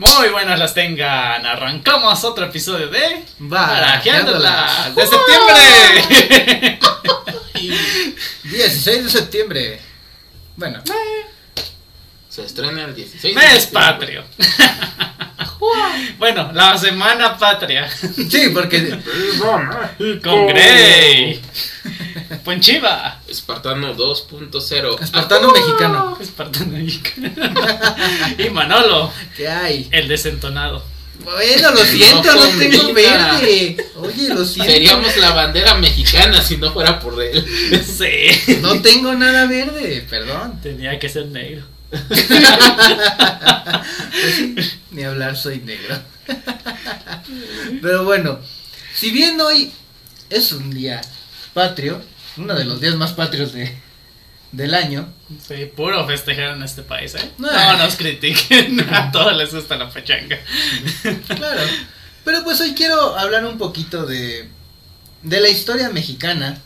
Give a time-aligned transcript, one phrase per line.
[0.00, 1.44] Muy buenas las tengan.
[1.44, 4.94] Arrancamos otro episodio de Barajeándolas.
[4.94, 6.78] de septiembre.
[8.44, 9.80] 16 de septiembre.
[10.56, 10.82] Bueno,
[12.30, 13.90] Se estrena el 16 de Mes septiembre.
[13.92, 14.24] patrio.
[16.18, 17.88] Bueno, la semana patria.
[17.90, 18.98] sí, porque
[20.22, 21.40] Con Grey.
[22.44, 23.20] Ponchiva.
[23.28, 25.00] Espartano 2.0.
[25.02, 26.18] Espartano mexicano.
[26.20, 27.30] Espartano mexicano.
[28.38, 29.88] y Manolo, ¿Qué hay?
[29.90, 30.84] el desentonado.
[31.22, 33.76] Bueno, lo siento, no, No tengo verde.
[33.96, 34.72] Oye, lo siento.
[34.72, 37.44] Seríamos la bandera mexicana si no fuera por él.
[37.84, 38.56] Sí.
[38.62, 40.58] No tengo nada verde, perdón.
[40.62, 41.62] Tenía que ser negro.
[44.90, 45.96] Ni hablar, soy negro.
[47.82, 48.38] Pero bueno,
[48.94, 49.72] si bien hoy
[50.28, 51.00] es un día
[51.54, 52.02] patrio,
[52.36, 53.76] uno de los días más patrios de,
[54.52, 55.12] del año,
[55.46, 57.30] Sí, puro festejar en este país, ¿eh?
[57.38, 57.50] No.
[57.52, 58.80] No nos critiquen.
[58.92, 60.38] A todos les gusta la pachanga.
[61.28, 61.62] Claro.
[62.24, 64.48] Pero pues hoy quiero hablar un poquito de,
[65.22, 66.58] de la historia mexicana.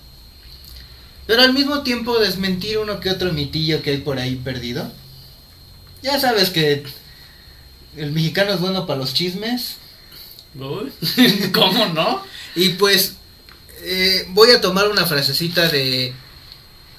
[1.27, 4.91] Pero al mismo tiempo desmentir uno que otro mitillo que hay por ahí perdido.
[6.05, 6.84] Ya sabes que
[7.97, 9.77] el mexicano es bueno para los chismes.
[10.55, 10.92] Uy,
[11.52, 12.22] ¿Cómo no?
[12.55, 13.14] Y pues
[13.83, 16.12] eh, voy a tomar una frasecita de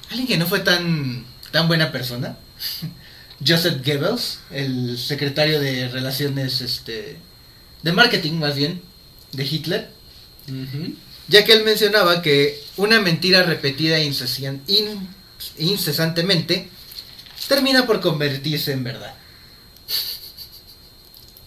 [0.10, 2.36] alguien que no fue tan, tan buena persona.
[3.48, 7.18] Joseph Goebbels, el secretario de relaciones, este,
[7.84, 8.82] de marketing más bien,
[9.34, 9.92] de Hitler.
[11.28, 14.16] Ya que él mencionaba que una mentira repetida in-
[15.60, 16.70] incesantemente
[17.48, 19.14] termina por convertirse en verdad.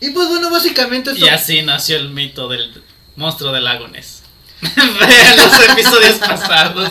[0.00, 1.24] Y pues bueno, básicamente esto...
[1.24, 2.82] Y así nació el mito del
[3.16, 4.22] monstruo del lago Ness.
[4.60, 6.90] Vean los episodios pasados.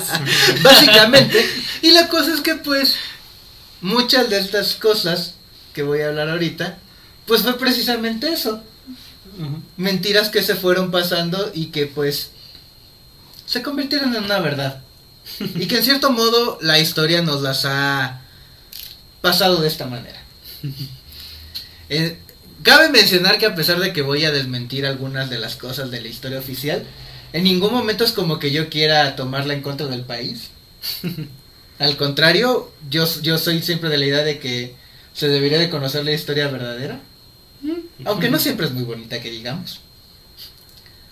[0.62, 1.50] Básicamente.
[1.82, 2.96] Y la cosa es que pues
[3.82, 5.36] muchas de estas cosas
[5.74, 6.78] que voy a hablar ahorita,
[7.26, 8.64] pues fue precisamente eso.
[9.78, 12.32] Mentiras que se fueron pasando y que pues
[13.46, 14.82] se convirtieron en una verdad.
[15.40, 18.22] Y que en cierto modo la historia nos las ha
[19.28, 20.22] pasado de esta manera.
[21.90, 22.18] Eh,
[22.64, 26.02] cabe mencionar que a pesar de que voy a desmentir algunas de las cosas de
[26.02, 26.84] la historia oficial,
[27.32, 30.50] en ningún momento es como que yo quiera tomarla en contra del país.
[31.80, 34.76] Al contrario, yo, yo soy siempre de la idea de que
[35.14, 37.00] se debería de conocer la historia verdadera.
[38.04, 39.80] Aunque no siempre es muy bonita que digamos.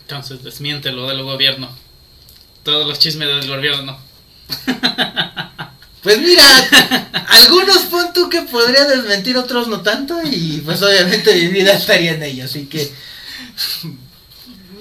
[0.01, 1.69] Entonces desmiente lo del gobierno.
[2.63, 3.97] Todos los chismes del gobierno.
[6.05, 6.43] Pues mira,
[7.29, 12.11] algunos pon tú que podría desmentir, otros no tanto, y pues obviamente mi vida estaría
[12.11, 12.93] en ello, así que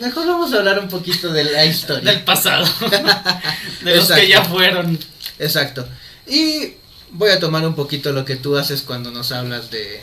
[0.03, 2.13] mejor vamos a hablar un poquito de la historia.
[2.13, 2.67] Del pasado.
[3.83, 4.15] De los Exacto.
[4.21, 4.99] que ya fueron.
[5.39, 5.89] Exacto.
[6.27, 6.75] Y
[7.11, 10.03] voy a tomar un poquito lo que tú haces cuando nos hablas de,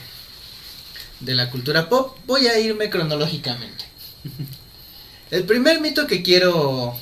[1.19, 2.17] de la cultura pop.
[2.25, 3.85] Voy a irme cronológicamente.
[5.29, 6.97] El primer mito que quiero,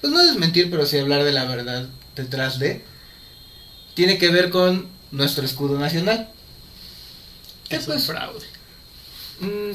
[0.00, 2.84] pues no desmentir, pero sí hablar de la verdad detrás de,
[3.98, 6.28] tiene que ver con nuestro escudo nacional.
[7.68, 8.46] ¿Qué Es un fraude.
[9.40, 9.72] Mm,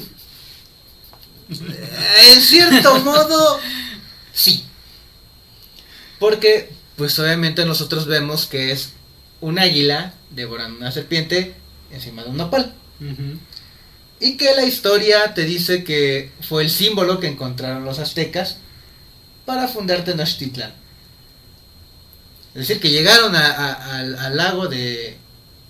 [2.30, 3.60] en cierto modo,
[4.32, 4.64] sí.
[6.18, 8.94] Porque, pues obviamente nosotros vemos que es
[9.42, 11.54] un águila devorando una serpiente
[11.90, 12.72] encima de un nopal.
[14.20, 18.56] Y que la historia te dice que fue el símbolo que encontraron los aztecas
[19.44, 20.83] para fundar Tenochtitlan.
[22.54, 25.16] Es decir, que llegaron a- a- al, al lago de.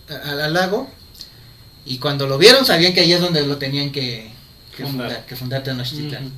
[0.09, 0.91] al lago.
[1.87, 4.31] Y cuando lo vieron sabían que ahí es donde lo tenían que,
[4.77, 5.06] que Fundar.
[5.09, 5.27] fundar.
[5.27, 6.25] Que fundar Tenochtitlan.
[6.27, 6.33] Ujú.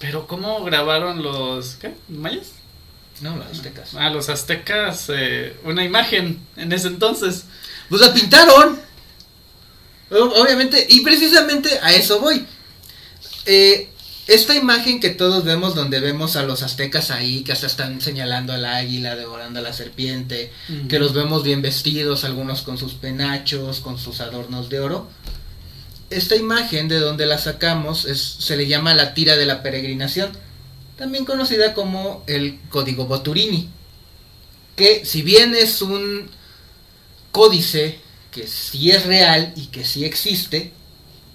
[0.00, 1.94] Pero ¿cómo grabaron los ¿qué?
[2.08, 2.48] mayas?
[3.20, 3.90] No, los aztecas.
[3.94, 7.44] Ah, los aztecas eh, una imagen en ese entonces.
[7.88, 8.80] Pues la pintaron.
[10.10, 12.44] Obviamente, y precisamente a eso voy.
[13.46, 13.88] Eh,
[14.26, 18.54] esta imagen que todos vemos, donde vemos a los aztecas ahí, que hasta están señalando
[18.54, 20.50] al águila, devorando a la serpiente,
[20.88, 25.08] que los vemos bien vestidos, algunos con sus penachos, con sus adornos de oro.
[26.08, 30.30] Esta imagen de donde la sacamos es, se le llama la tira de la peregrinación,
[30.96, 33.68] también conocida como el código Boturini,
[34.76, 36.30] que si bien es un
[37.30, 37.98] códice
[38.30, 40.72] que sí es real y que sí existe,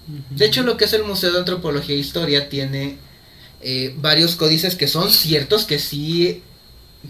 [0.06, 2.98] de hecho lo que es el Museo de Antropología e Historia tiene
[3.62, 6.42] eh, varios códices que son ciertos, que sí,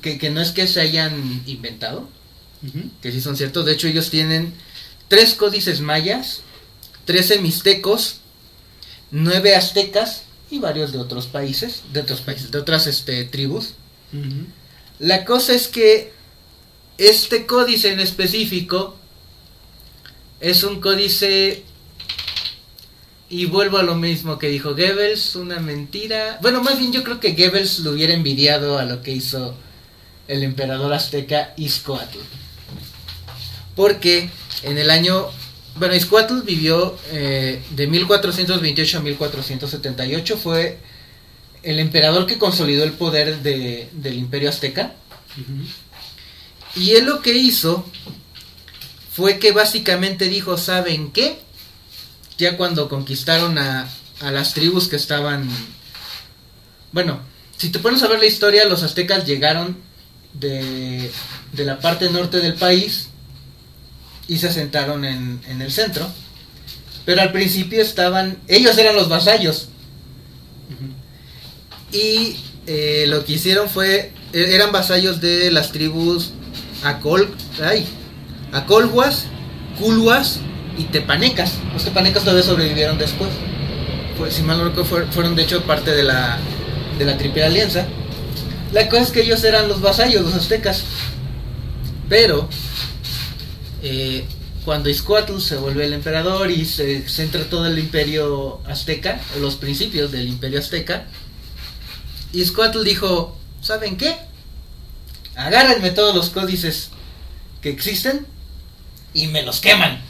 [0.03, 2.09] que, que no es que se hayan inventado,
[3.01, 3.65] que sí son ciertos.
[3.65, 4.53] De hecho, ellos tienen
[5.09, 6.43] tres códices mayas,
[7.05, 8.21] trece mixtecos,
[9.11, 13.75] nueve aztecas y varios de otros países, de otros países, de otras este, tribus.
[14.99, 16.13] La cosa es que
[16.99, 18.97] este códice en específico
[20.41, 21.65] es un códice
[23.31, 26.39] Y vuelvo a lo mismo que dijo Goebbels, una mentira.
[26.43, 29.55] Bueno, más bien yo creo que Goebbels lo hubiera envidiado a lo que hizo
[30.27, 32.19] el emperador azteca Izcoatl.
[33.77, 34.29] Porque
[34.65, 35.27] en el año...
[35.77, 40.37] Bueno, Izcoatl vivió eh, de 1428 a 1478.
[40.37, 40.79] Fue
[41.63, 44.93] el emperador que consolidó el poder de- del imperio azteca.
[46.75, 47.85] Y él lo que hizo
[49.13, 51.39] fue que básicamente dijo, ¿saben qué?
[52.41, 53.87] Ya cuando conquistaron a,
[54.23, 55.47] a las tribus que estaban...
[56.91, 57.21] Bueno,
[57.59, 59.77] si te pones a ver la historia, los aztecas llegaron
[60.33, 61.11] de,
[61.53, 63.09] de la parte norte del país
[64.27, 66.11] y se asentaron en, en el centro.
[67.05, 68.39] Pero al principio estaban...
[68.49, 69.69] Ellos eran los vasallos.
[71.93, 76.31] Y eh, lo que hicieron fue, e- eran vasallos de las tribus
[76.85, 77.85] Acol, ay,
[78.53, 79.27] Acolhuas,
[79.79, 80.39] Culhuas
[80.81, 81.55] y Tepanecas.
[81.73, 83.31] Los Tepanecas todavía sobrevivieron después.
[84.17, 86.39] Fue- si mal no recuerdo, fue- fueron de hecho parte de la,
[86.99, 87.87] de la Triple Alianza.
[88.73, 90.85] La cosa es que ellos eran los vasallos, los aztecas.
[92.09, 92.49] Pero,
[93.83, 94.25] eh,
[94.65, 100.13] cuando Izcoatl se vuelve el emperador y se centra todo el imperio azteca, los principios
[100.13, 101.07] del imperio azteca,
[102.33, 104.17] Izcoatl dijo, ¿saben qué?
[105.37, 106.91] Agárrenme todos los códices
[107.63, 108.27] que existen
[109.15, 110.01] y me los queman.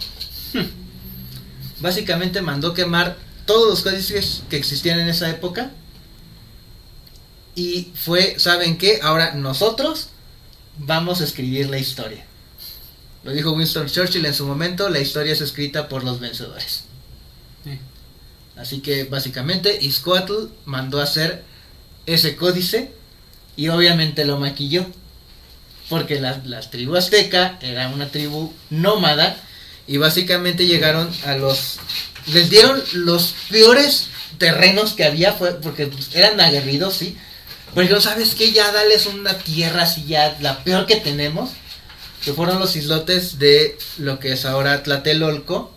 [1.81, 3.17] Básicamente mandó quemar
[3.47, 5.71] todos los códices que existían en esa época.
[7.55, 9.01] Y fue, ¿saben qué?
[9.03, 10.11] Ahora nosotros
[10.79, 12.25] vamos a escribir la historia.
[13.25, 16.85] Lo dijo Winston Churchill en su momento, la historia es escrita por los vencedores.
[17.65, 17.79] Sí.
[18.57, 21.45] Así que básicamente Izcoatl mandó a hacer
[22.07, 22.93] ese códice
[23.57, 24.87] y obviamente lo maquilló.
[25.89, 29.37] Porque la, la tribu azteca era una tribu nómada
[29.91, 31.81] y básicamente llegaron a los...
[32.33, 34.07] Les dieron los peores
[34.39, 37.17] terrenos que había, fue porque pues, eran aguerridos, sí.
[37.75, 38.53] Pero dijeron, ¿sabes qué?
[38.53, 41.51] Ya dales una tierra así ya, la peor que tenemos.
[42.25, 45.75] Que fueron los islotes de lo que es ahora Tlatelolco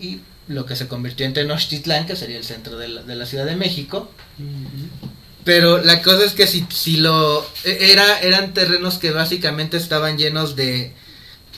[0.00, 3.26] y lo que se convirtió en Tenochtitlán, que sería el centro de la, de la
[3.26, 4.10] Ciudad de México.
[5.44, 7.46] Pero la cosa es que si, si lo...
[7.64, 10.94] e- Era, eran terrenos que básicamente estaban llenos de...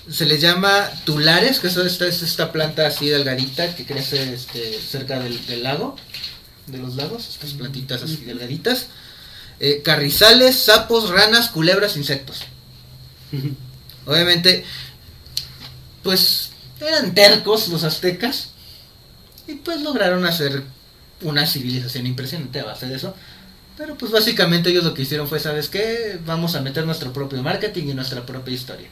[0.08, 4.78] Se les llama tulares, que eso- esta es esta planta así delgadita que crece este,
[4.80, 5.96] cerca del, del lago,
[6.66, 8.86] de los lagos, estas plantitas así delgaditas.
[9.60, 12.40] Eh, carrizales, sapos, ranas, culebras, insectos.
[14.06, 14.64] Obviamente,
[16.02, 16.50] pues
[16.80, 18.48] eran tercos los aztecas
[19.46, 20.62] y pues lograron hacer
[21.22, 23.14] una civilización impresionante a base de eso.
[23.76, 26.18] Pero pues básicamente ellos lo que hicieron fue, ¿sabes qué?
[26.24, 28.88] Vamos a meter nuestro propio marketing y nuestra propia historia.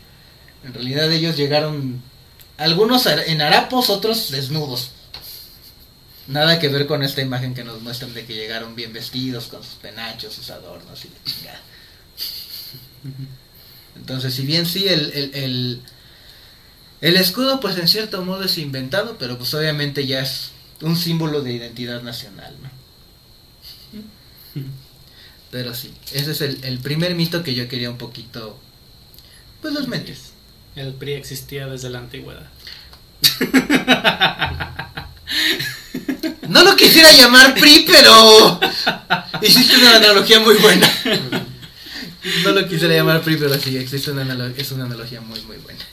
[0.64, 2.02] En realidad ellos llegaron,
[2.56, 4.90] algunos en harapos, otros desnudos.
[6.26, 9.62] Nada que ver con esta imagen que nos muestran de que llegaron bien vestidos, con
[9.62, 11.60] sus penachos, sus adornos y de chingada.
[13.96, 15.82] Entonces, si bien sí, el, el, el,
[17.00, 20.50] el escudo, pues en cierto modo es inventado, pero pues obviamente ya es
[20.82, 22.70] un símbolo de identidad nacional, ¿no?
[25.50, 28.58] Pero sí, ese es el, el primer mito que yo quería un poquito,
[29.62, 30.27] pues los mentes.
[30.78, 32.46] El PRI existía desde la antigüedad.
[36.48, 38.60] No lo quisiera llamar PRI, pero
[39.42, 40.88] hiciste una analogía muy buena.
[42.44, 45.84] No lo quisiera llamar PRI, pero sí, existe una es una analogía muy, muy buena.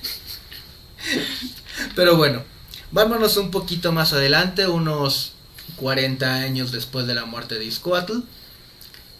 [1.95, 2.43] Pero bueno,
[2.91, 5.33] vámonos un poquito más adelante, unos
[5.77, 8.19] 40 años después de la muerte de Izcoatl,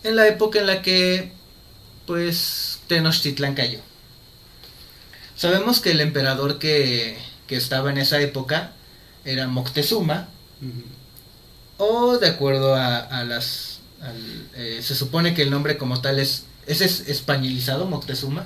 [0.03, 1.33] en la época en la que,
[2.05, 3.79] pues, Tenochtitlán cayó.
[5.35, 8.71] Sabemos que el emperador que, que estaba en esa época
[9.25, 10.29] era Moctezuma,
[11.77, 13.79] o de acuerdo a, a las...
[14.01, 18.45] al- eh, se supone que el nombre como tal es, es, es españolizado, Moctezuma.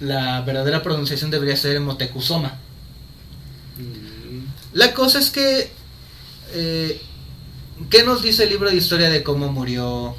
[0.00, 2.58] La verdadera pronunciación debería ser Motecuzoma.
[4.72, 5.70] La cosa es que...
[6.52, 7.00] Eh,
[7.90, 10.16] ¿Qué nos dice el libro de historia de cómo murió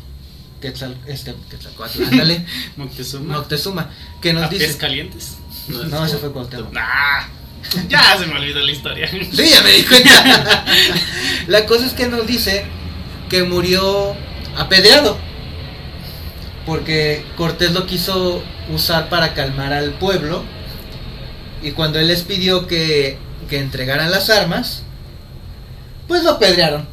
[0.62, 2.04] Quetzal, este, Quetzalcóatl?
[2.12, 2.46] Ándale,
[2.76, 3.38] Moctezuma.
[3.38, 3.92] Moctezuma.
[4.22, 4.78] ¿Qué nos ¿A pies dice?
[4.78, 5.38] calientes?
[5.68, 6.72] No, ese fue Cuauhtémoc.
[6.72, 7.28] Nah,
[7.90, 9.10] ya se me olvidó la historia.
[9.10, 10.66] Sí, ya me di cuenta.
[11.48, 12.66] La cosa es que nos dice
[13.30, 14.16] que murió
[14.58, 15.18] apedreado.
[16.66, 18.44] Porque Cortés lo quiso
[18.74, 20.44] usar para calmar al pueblo.
[21.62, 23.18] Y cuando él les pidió que,
[23.50, 24.84] que entregaran las armas,
[26.08, 26.88] pues lo apedrearon.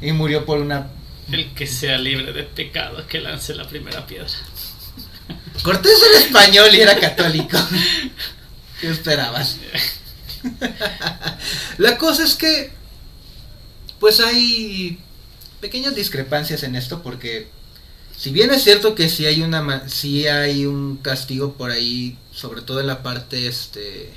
[0.00, 0.88] Y murió por una...
[1.30, 4.28] El que sea libre de pecado, que lance la primera piedra.
[5.62, 7.58] Cortés era español y era católico.
[8.80, 9.56] ¿Qué esperabas?
[11.78, 12.72] La cosa es que
[13.98, 14.98] pues hay
[15.60, 17.48] pequeñas discrepancias en esto porque
[18.16, 22.62] si bien es cierto que sí hay una sí hay un castigo por ahí, sobre
[22.62, 24.12] todo en la parte este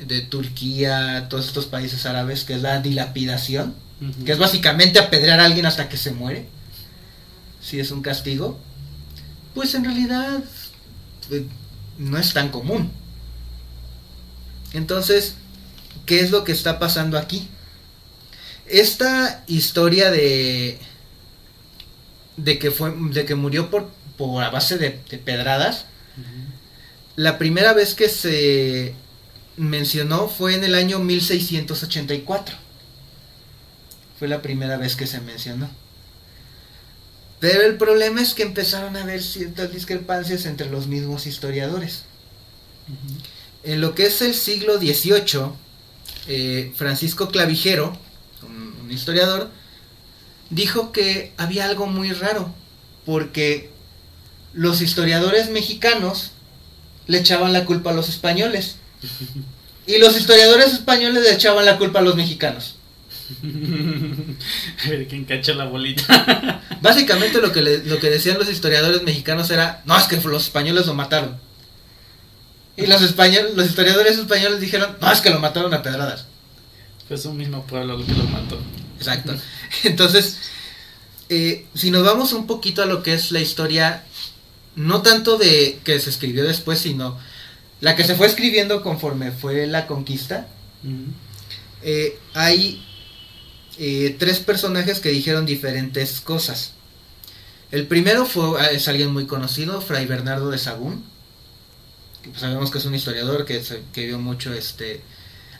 [0.00, 3.74] de Turquía, todos estos países árabes, que es la dilapidación,
[4.24, 6.46] que es básicamente apedrear a alguien hasta que se muere.
[7.60, 8.58] Si es un castigo,
[9.54, 10.42] pues en realidad
[11.30, 11.46] eh,
[11.98, 12.90] no es tan común.
[14.72, 15.34] Entonces,
[16.06, 17.48] ¿qué es lo que está pasando aquí?
[18.66, 20.78] Esta historia de
[22.36, 25.86] de que fue de que murió por por a base de, de pedradas,
[27.16, 28.94] la primera vez que se
[29.56, 32.56] mencionó fue en el año 1684.
[34.18, 35.70] Fue la primera vez que se mencionó.
[37.40, 42.04] Pero el problema es que empezaron a haber ciertas discrepancias entre los mismos historiadores.
[43.64, 45.52] En lo que es el siglo XVIII,
[46.28, 47.96] eh, Francisco Clavijero,
[48.42, 49.50] un, un historiador,
[50.50, 52.52] dijo que había algo muy raro,
[53.06, 53.70] porque
[54.52, 56.32] los historiadores mexicanos
[57.06, 58.76] le echaban la culpa a los españoles,
[59.86, 62.76] y los historiadores españoles le echaban la culpa a los mexicanos.
[64.86, 66.62] A ver quién cacha la bolita.
[66.82, 70.44] Básicamente lo que, le- lo que decían los historiadores mexicanos era, no, es que los
[70.44, 71.38] españoles lo mataron.
[72.76, 76.26] Y los, españoles, los historiadores españoles dijeron, no, es que lo mataron a pedradas.
[77.08, 78.58] Fue su mismo pueblo lo que lo mató.
[78.98, 79.34] Exacto.
[79.84, 80.38] Entonces,
[81.28, 84.04] eh, si nos vamos un poquito a lo que es la historia,
[84.76, 87.18] no tanto de que se escribió después, sino
[87.80, 90.46] la que se fue escribiendo conforme fue la conquista,
[91.82, 92.82] eh, hay
[93.82, 96.72] eh, tres personajes que dijeron diferentes cosas.
[97.70, 101.02] El primero fue, ah, es alguien muy conocido, Fray Bernardo de Sagún,
[102.22, 103.62] que pues sabemos que es un historiador que,
[103.94, 105.00] que vio mucho este...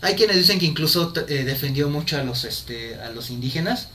[0.03, 3.89] Hay quienes dicen que incluso eh, defendió mucho a los, este, a los indígenas.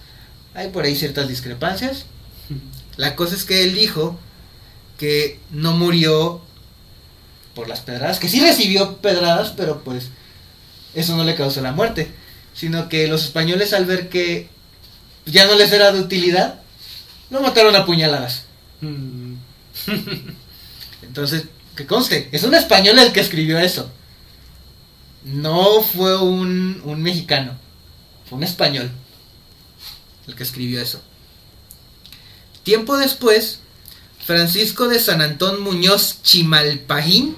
[0.55, 2.05] Hay por ahí ciertas discrepancias.
[2.97, 4.17] La cosa es que él dijo
[4.97, 6.41] que no murió
[7.53, 10.09] por las pedradas, que sí recibió pedradas, pero pues
[10.95, 12.11] eso no le causó la muerte,
[12.55, 14.49] sino que los españoles al ver que
[15.25, 16.61] ya no les era de utilidad,
[17.29, 18.45] lo mataron a puñaladas.
[18.81, 19.33] Mm.
[21.03, 21.45] Entonces,
[21.75, 23.91] que conste, es un español el que escribió eso.
[25.23, 27.53] No fue un, un mexicano,
[28.29, 28.91] fue un español
[30.27, 31.01] el que escribió eso.
[32.63, 33.59] Tiempo después,
[34.23, 37.35] Francisco de San Antón Muñoz Chimalpajín,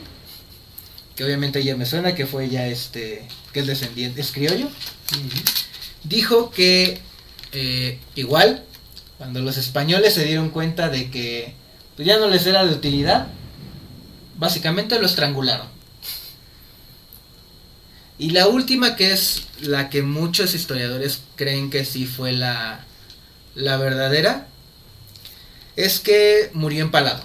[1.18, 4.70] que obviamente ya me suena que fue ya este, que es descendiente, es criollo,
[6.04, 7.02] dijo que
[7.52, 8.64] eh, igual,
[9.18, 11.56] cuando los españoles se dieron cuenta de que
[11.96, 13.28] pues, ya no les era de utilidad,
[14.38, 15.68] básicamente lo estrangularon.
[18.20, 22.86] Y la última, que es la que muchos historiadores creen que sí fue la,
[23.56, 24.48] la verdadera,
[25.76, 27.24] es que murió empalado.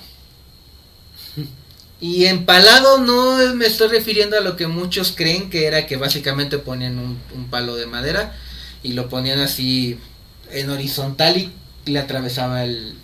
[2.02, 6.58] Y empalado no me estoy refiriendo a lo que muchos creen que era que básicamente
[6.58, 8.36] ponían un, palo de madera
[8.82, 10.00] y lo ponían así
[10.50, 11.52] en horizontal y
[11.86, 12.98] le atravesaba el,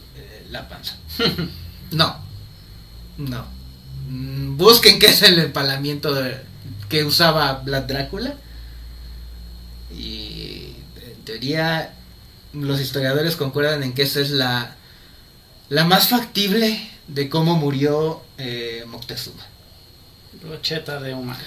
[0.50, 0.96] la panza.
[1.92, 2.18] No,
[3.16, 3.46] no.
[4.10, 6.14] Mm, Busquen qué es el empalamiento
[6.88, 8.34] que usaba Vlad Drácula.
[9.96, 11.94] Y en teoría
[12.52, 14.74] los historiadores concuerdan en que esa es la,
[15.68, 19.44] la más factible de cómo murió eh, Moctezuma.
[20.42, 21.40] Brocheta de humano.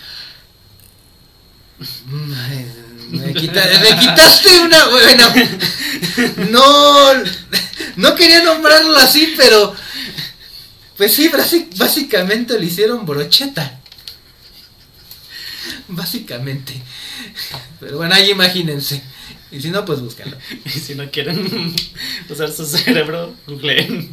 [1.80, 2.66] Ay,
[3.10, 4.88] Me, quita- me quitaste una.
[4.90, 5.24] Bueno,
[6.52, 7.14] no.
[7.98, 9.76] No quería nombrarlo así, pero.
[10.98, 11.32] Pues sí,
[11.78, 13.80] básicamente le hicieron brocheta.
[15.96, 16.74] Básicamente.
[17.80, 19.02] Pero bueno, ahí imagínense.
[19.52, 20.38] Y si no, pues búscalo.
[20.66, 21.76] Y si no quieren
[22.30, 24.10] usar su cerebro, googleen.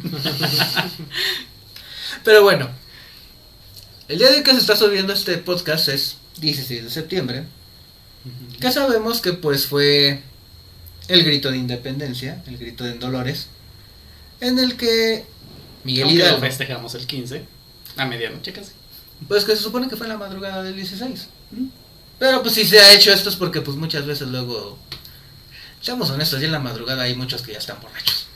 [2.23, 2.69] Pero bueno.
[4.07, 7.45] El día de que se está subiendo este podcast es 16 de septiembre.
[8.59, 10.21] Que sabemos que pues fue
[11.07, 13.47] el grito de independencia, el grito de Dolores,
[14.41, 15.25] en el que
[15.83, 17.45] Miguel Aunque lo festejamos el 15,
[17.97, 18.71] a medianoche casi.
[19.27, 21.27] pues que se supone que fue en la madrugada del 16.
[22.19, 24.77] Pero pues si se ha hecho esto es porque pues muchas veces luego,
[25.81, 28.27] seamos honestos, ya en la madrugada hay muchos que ya están borrachos.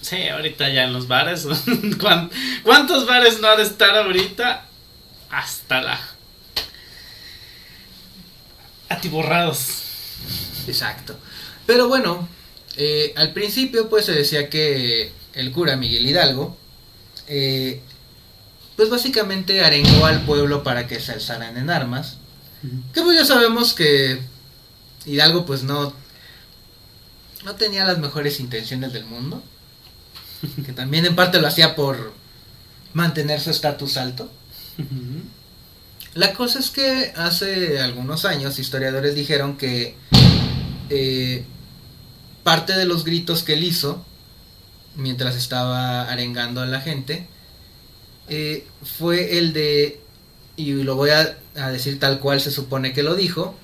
[0.00, 1.46] Sí, ahorita ya en los bares.
[2.00, 2.30] ¿cuán-
[2.64, 4.64] ¿Cuántos bares no ha de estar ahorita?
[5.30, 6.00] Hasta la.
[8.88, 9.68] Atiborrados.
[10.66, 11.16] Exacto.
[11.66, 12.28] Pero bueno,
[12.76, 16.56] eh, al principio pues se decía que el cura Miguel Hidalgo,
[17.28, 17.80] eh,
[18.76, 22.18] pues básicamente arengó al pueblo para que se alzaran en armas.
[22.92, 24.20] Que pues ya sabemos que
[25.06, 25.94] Hidalgo pues no,
[27.44, 29.42] no tenía las mejores intenciones del mundo,
[30.64, 32.12] que también en parte lo hacía por
[32.92, 34.30] mantener su estatus alto.
[36.14, 39.96] La cosa es que hace algunos años historiadores dijeron que
[40.88, 41.44] eh,
[42.42, 44.04] parte de los gritos que él hizo
[44.96, 47.28] mientras estaba arengando a la gente
[48.30, 48.66] eh,
[48.98, 50.00] fue el de,
[50.56, 53.56] y lo voy a, a decir tal cual se supone que lo dijo,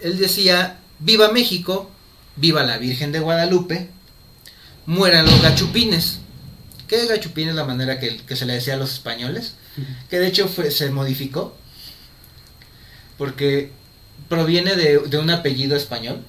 [0.00, 1.90] él decía, viva México,
[2.36, 3.88] viva la Virgen de Guadalupe,
[4.86, 6.20] mueran los gachupines.
[6.86, 9.54] ¿Qué gachupines es la manera que, que se le decía a los españoles?
[10.10, 11.56] Que de hecho fue, se modificó,
[13.16, 13.70] porque
[14.28, 16.22] proviene de, de un apellido español,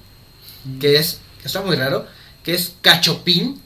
[0.80, 2.08] que es, está muy raro,
[2.44, 3.62] que es Cachopín,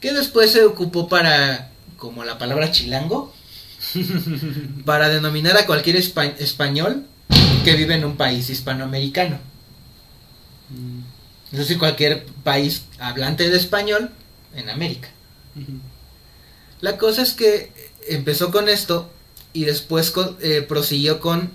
[0.00, 3.32] que después se ocupó para, como la palabra chilango,
[4.84, 7.06] para denominar a cualquier espa- español
[7.64, 9.38] que vive en un país hispanoamericano.
[11.52, 14.10] Es decir, cualquier país hablante de español
[14.54, 15.08] en América.
[16.80, 17.72] La cosa es que
[18.08, 19.10] empezó con esto
[19.52, 21.50] y después eh, prosiguió con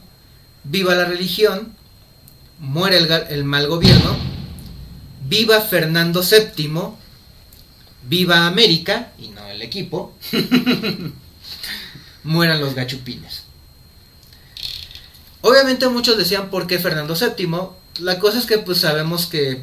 [0.66, 1.74] Viva la religión,
[2.60, 4.16] muere el, el mal gobierno,
[5.28, 6.70] viva Fernando VII,
[8.08, 10.14] viva América, y no el equipo,
[12.24, 13.44] mueran los gachupines.
[15.42, 18.04] Obviamente muchos decían por qué Fernando VII.
[18.04, 19.62] La cosa es que pues sabemos que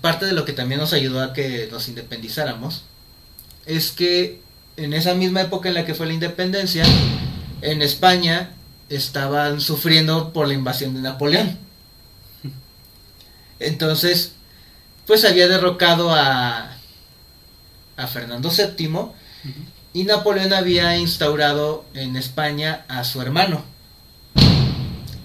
[0.00, 2.84] parte de lo que también nos ayudó a que nos independizáramos
[3.66, 4.40] es que
[4.76, 6.84] en esa misma época en la que fue la independencia,
[7.60, 8.50] en España
[8.88, 11.58] estaban sufriendo por la invasión de Napoleón.
[13.58, 14.32] Entonces,
[15.06, 16.76] pues había derrocado a,
[17.96, 19.12] a Fernando VII
[19.92, 23.64] y Napoleón había instaurado en España a su hermano.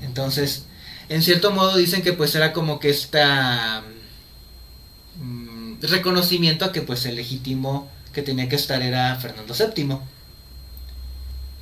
[0.02, 0.66] Entonces,
[1.10, 3.84] en cierto modo dicen que pues era como que esta
[5.22, 10.00] mm, reconocimiento a que pues el legítimo que tenía que estar era Fernando VII.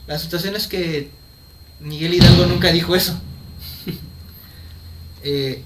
[0.07, 1.09] La situación es que
[1.79, 3.19] Miguel Hidalgo nunca dijo eso.
[5.27, 5.63] Eh,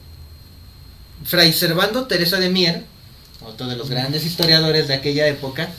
[1.26, 2.86] Fray Servando Teresa de Mier,
[3.42, 5.70] otro de los grandes historiadores de aquella época,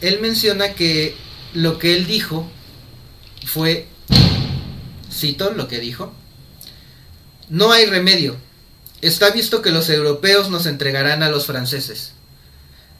[0.00, 1.16] él menciona que
[1.54, 2.48] lo que él dijo
[3.44, 3.86] fue,
[5.12, 6.12] cito lo que dijo,
[7.48, 8.36] no hay remedio,
[9.00, 12.12] está visto que los europeos nos entregarán a los franceses.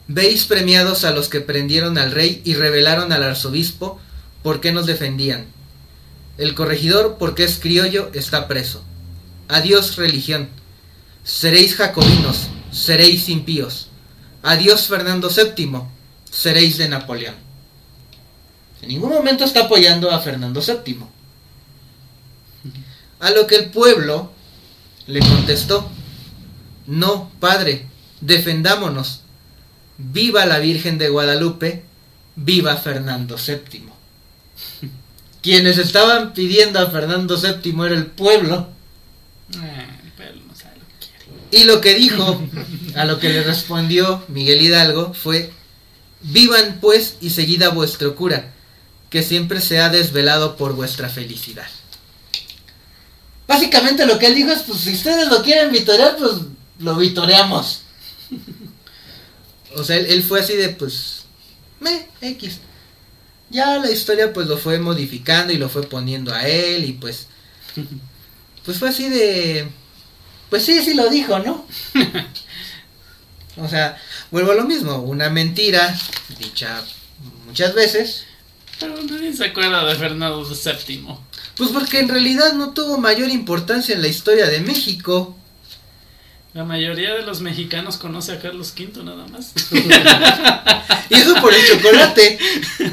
[0.07, 3.99] Veis premiados a los que prendieron al rey y revelaron al arzobispo
[4.41, 5.47] por qué nos defendían.
[6.37, 8.83] El corregidor, porque es criollo, está preso.
[9.49, 10.49] Adiós religión.
[11.23, 13.89] Seréis jacobinos, seréis impíos.
[14.43, 15.81] Adiós Fernando VII,
[16.29, 17.35] seréis de Napoleón.
[18.81, 20.99] En ningún momento está apoyando a Fernando VII.
[23.19, 24.31] A lo que el pueblo
[25.07, 25.89] le contestó,
[26.85, 27.87] no, padre,
[28.21, 29.21] defendámonos.
[29.97, 31.83] Viva la Virgen de Guadalupe,
[32.35, 33.89] viva Fernando VII.
[35.41, 38.67] Quienes estaban pidiendo a Fernando VII era el pueblo.
[39.55, 41.36] Eh, pero no sabe lo que quiere.
[41.51, 42.41] Y lo que dijo,
[42.95, 45.51] a lo que le respondió Miguel Hidalgo fue,
[46.21, 48.53] vivan pues y seguida vuestro cura,
[49.09, 51.67] que siempre se ha desvelado por vuestra felicidad.
[53.47, 56.33] Básicamente lo que él dijo es, pues si ustedes lo quieren vitorear, pues
[56.79, 57.81] lo vitoreamos.
[59.75, 61.23] O sea, él, él fue así de, pues,
[61.79, 62.59] me, X.
[63.49, 67.27] Ya la historia pues lo fue modificando y lo fue poniendo a él y pues,
[68.65, 69.69] pues fue así de,
[70.49, 71.65] pues sí, sí lo dijo, ¿no?
[73.59, 73.97] O sea,
[74.29, 75.97] vuelvo a lo mismo, una mentira
[76.37, 76.83] dicha
[77.47, 78.25] muchas veces,
[78.79, 81.07] Pero nadie se acuerda de Fernando VII.
[81.55, 85.35] pues porque en realidad no tuvo mayor importancia en la historia de México.
[86.53, 89.53] La mayoría de los mexicanos conoce a Carlos V nada más.
[91.09, 92.37] Y eso por el chocolate.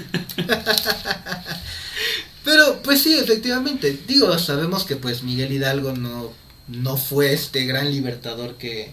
[2.45, 6.33] Pero pues sí, efectivamente, digo, sabemos que pues Miguel Hidalgo no,
[6.69, 8.91] no fue este gran libertador que,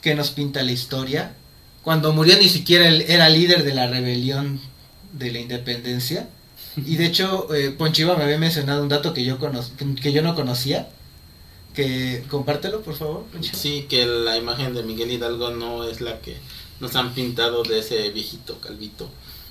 [0.00, 1.34] que nos pinta la historia.
[1.82, 4.60] Cuando murió ni siquiera él era líder de la rebelión
[5.12, 6.28] de la independencia.
[6.86, 9.36] Y de hecho, eh, Ponchiva me había mencionado un dato que yo,
[10.00, 10.88] que yo no conocía.
[11.74, 13.24] Que compártelo, por favor.
[13.32, 13.56] Ponchiva.
[13.58, 16.36] Sí, que la imagen de Miguel Hidalgo no es la que
[16.80, 19.10] nos han pintado de ese viejito calvito.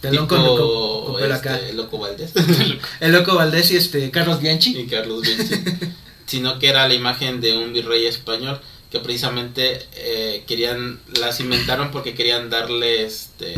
[0.00, 1.56] Con- con pelo acá.
[1.56, 2.32] este, Loco Valdés
[3.00, 4.78] El loco Valdés y este Carlos Bianchi.
[4.78, 5.54] y Carlos Vinci.
[6.28, 8.60] Sino que era la imagen de un virrey español
[8.90, 13.54] que precisamente eh, querían, la cimentaron porque querían darle este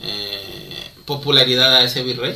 [0.00, 2.34] eh, popularidad a ese virrey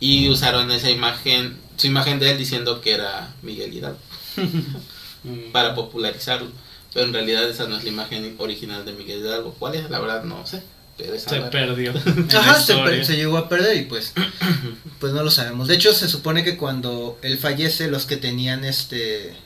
[0.00, 4.00] y usaron esa imagen, su imagen de él diciendo que era Miguel Hidalgo.
[4.36, 5.50] Mm.
[5.52, 6.50] para popularizarlo.
[6.92, 9.54] Pero en realidad esa no es la imagen original de Miguel Hidalgo.
[9.58, 9.90] ¿Cuál es?
[9.90, 10.62] La verdad no sé.
[10.98, 11.92] Se perdió.
[12.38, 12.84] Ajá, se, historia.
[12.84, 14.12] per- se llegó a perder y pues,
[15.00, 15.68] pues no lo sabemos.
[15.68, 19.36] De hecho, se supone que cuando él fallece, los que tenían este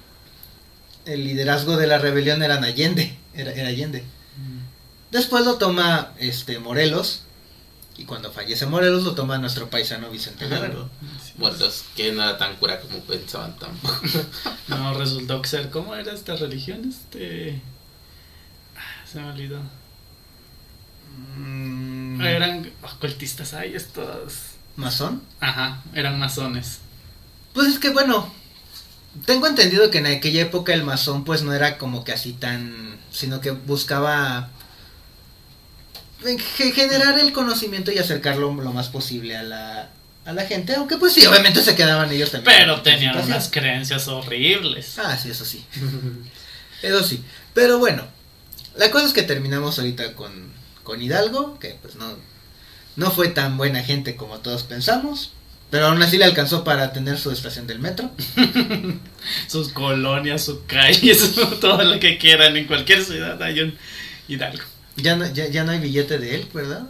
[1.07, 4.05] el liderazgo de la rebelión eran Allende, era, era Allende.
[5.11, 7.23] Después lo toma este Morelos
[7.97, 10.89] y cuando fallece Morelos lo toma nuestro paisano Vicente Guerrero.
[11.37, 13.99] Muertos que no era tan cura como pensaban tampoco.
[14.69, 15.69] No, resultó ser.
[15.71, 16.89] ¿Cómo era esta religión?
[16.89, 17.61] Este.
[18.77, 19.61] ah, Se me olvidó.
[21.37, 24.35] Mm, Eran ocultistas, ay, estos.
[24.77, 25.23] ¿Masón?
[25.41, 26.79] Ajá, eran masones.
[27.55, 28.33] Pues es que bueno,
[29.27, 32.97] tengo entendido que en aquella época el masón pues no era como que así tan,
[33.11, 34.49] sino que buscaba
[36.25, 39.91] en ge- generar el conocimiento y acercarlo lo más posible a la,
[40.25, 42.57] a la gente, aunque pues sí, obviamente se quedaban ellos también.
[42.59, 44.99] Pero tenían unas creencias horribles.
[44.99, 45.65] Ah, sí, eso sí.
[46.83, 47.23] Eso sí.
[47.53, 48.07] Pero bueno,
[48.77, 50.51] la cosa es que terminamos ahorita con,
[50.91, 52.17] con Hidalgo, que pues no,
[52.97, 55.31] no fue tan buena gente como todos pensamos,
[55.71, 58.11] pero aún así le alcanzó para tener su estación del metro.
[59.47, 62.57] Sus colonias, sus calles, todo lo que quieran.
[62.57, 63.79] En cualquier ciudad hay un
[64.27, 64.65] Hidalgo.
[64.97, 66.83] Ya no, ya, ya no hay billete de él, ¿verdad?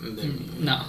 [0.00, 0.82] De mi- No.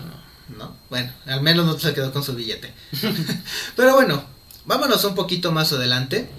[0.57, 0.73] No.
[0.89, 2.71] Bueno, al menos no se quedó con su billete.
[3.75, 4.23] Pero bueno,
[4.65, 6.29] vámonos un poquito más adelante.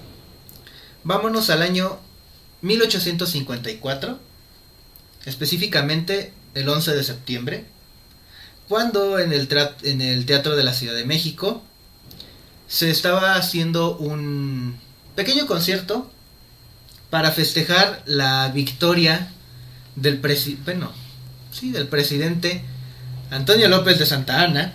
[1.03, 1.99] Vámonos al año
[2.63, 4.19] 1854,
[5.27, 7.65] específicamente el 11 de septiembre,
[8.69, 9.49] cuando en el,
[9.83, 11.63] en el Teatro de la Ciudad de México
[12.69, 14.77] se estaba haciendo un
[15.17, 16.11] pequeño concierto
[17.11, 19.29] para festejar la victoria
[19.97, 20.91] del presi bueno,
[21.53, 22.63] sí, del presidente
[23.31, 24.75] Antonio López de Santa Ana,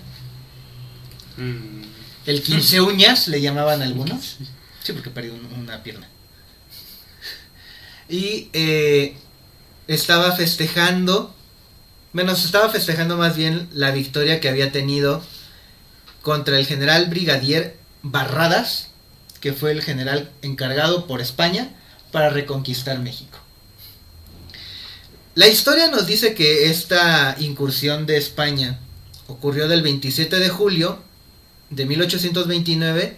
[1.38, 1.84] Mm.
[2.26, 4.38] el 15 uñas le llamaban algunos.
[4.84, 6.08] Sí, porque perdió un- una pierna.
[8.10, 9.16] Y eh,
[9.90, 11.34] estaba festejando,
[12.14, 15.24] bueno, estaba festejando más bien la victoria que había tenido
[16.22, 18.90] contra el general brigadier Barradas,
[19.42, 21.72] que fue el general encargado por España
[22.12, 23.40] para reconquistar México.
[25.34, 28.80] La historia nos dice que esta incursión de España
[29.26, 31.00] ocurrió del 27 de julio
[31.72, 33.18] de 1829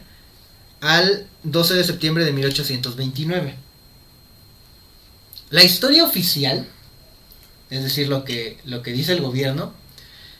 [0.80, 3.71] al 12 de septiembre de 1829.
[5.52, 6.66] La historia oficial,
[7.70, 9.74] es decir, lo que, lo que dice el gobierno,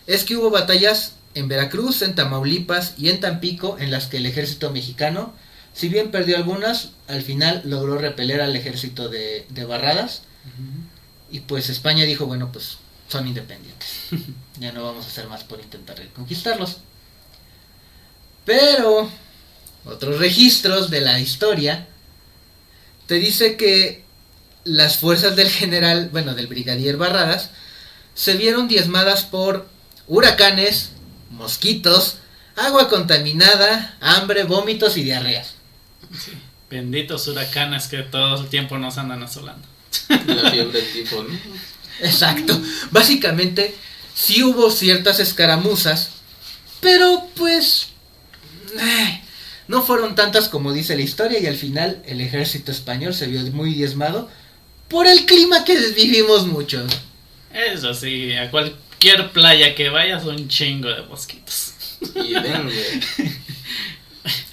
[0.08, 4.26] es que hubo batallas en Veracruz, en Tamaulipas y en Tampico en las que el
[4.26, 5.34] ejército mexicano,
[5.74, 10.24] si bien perdió algunas, al final logró repeler al ejército de, de Barradas
[11.30, 12.78] y pues España dijo, bueno, pues
[13.10, 13.90] son independientes.
[14.60, 16.78] ya no vamos a hacer más por intentar reconquistarlos.
[18.46, 19.10] Pero
[19.86, 21.88] otros registros de la historia
[23.08, 24.01] te dice que
[24.64, 27.52] las fuerzas del general, bueno, del brigadier Barradas,
[28.14, 29.68] se vieron diezmadas por
[30.08, 30.92] huracanes,
[31.30, 32.18] mosquitos,
[32.56, 35.56] agua contaminada, hambre, vómitos y diarreas.
[36.70, 39.68] Benditos huracanes que todo el tiempo nos andan asolando.
[40.10, 41.38] La fiebre del tipo, ¿no?
[42.00, 42.60] Exacto.
[42.92, 43.76] Básicamente,
[44.14, 46.10] sí hubo ciertas escaramuzas,
[46.80, 47.88] pero pues
[48.80, 49.22] eh,
[49.68, 53.42] no fueron tantas como dice la historia y al final el ejército español se vio
[53.52, 54.30] muy diezmado
[54.92, 56.86] por el clima que vivimos mucho.
[57.54, 61.74] Eso sí, a cualquier playa que vayas, un chingo de mosquitos.
[62.16, 63.02] Y dengue.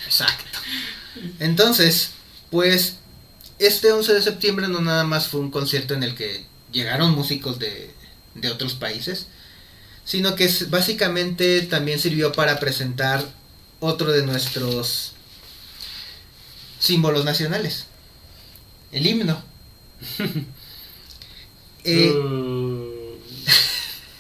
[0.07, 0.59] Exacto.
[1.41, 2.13] Entonces,
[2.51, 2.97] pues
[3.59, 7.59] este 11 de septiembre no nada más fue un concierto en el que llegaron músicos
[7.59, 7.93] de,
[8.35, 9.27] de otros países,
[10.05, 13.25] sino que básicamente también sirvió para presentar
[13.81, 15.15] otro de nuestros
[16.79, 17.87] símbolos nacionales,
[18.93, 19.48] el himno.
[21.85, 22.13] Eh,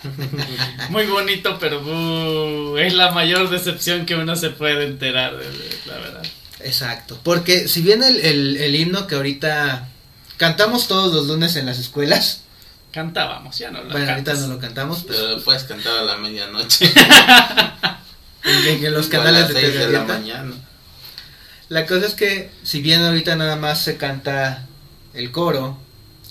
[0.04, 0.88] Uh.
[0.90, 5.78] Muy bonito, pero uh, es la mayor decepción que uno se puede enterar, de- de-
[5.86, 6.22] la verdad.
[6.60, 9.88] Exacto, porque si bien el, el- el himno que ahorita
[10.36, 12.42] cantamos todos los lunes en las escuelas,
[12.92, 16.90] Cantábamos, ya no lo bueno, ahorita no lo cantamos, pero puedes cantar a la medianoche.
[18.44, 20.52] en, en los canales las de TV de la mañana.
[21.68, 24.67] La cosa es que si bien ahorita nada más se canta
[25.14, 25.78] el coro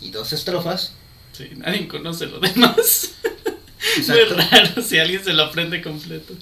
[0.01, 0.93] y dos estrofas,
[1.33, 3.11] Sí, nadie conoce lo demás.
[3.97, 4.35] Exacto.
[4.35, 6.33] Muy raro si alguien se lo aprende completo.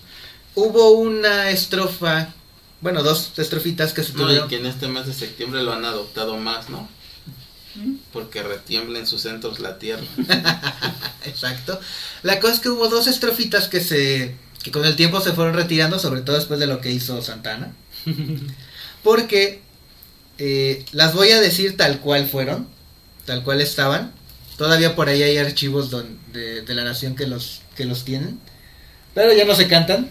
[0.56, 2.34] hubo una estrofa,
[2.80, 4.48] bueno, dos estrofitas que se No, y tuvieron.
[4.50, 6.88] que en este mes de septiembre lo han adoptado más, ¿no?
[8.14, 10.06] Porque retiembla en sus centros la tierra.
[11.26, 11.78] Exacto.
[12.24, 15.54] La cosa es que hubo dos estrofitas que se que con el tiempo se fueron
[15.56, 17.74] retirando, sobre todo después de lo que hizo Santana.
[19.04, 19.62] Porque
[20.38, 22.68] Eh, las voy a decir tal cual fueron,
[23.26, 24.12] tal cual estaban.
[24.58, 28.40] Todavía por ahí hay archivos don- de, de la nación que los, que los tienen.
[29.14, 30.10] Pero ya no se cantan.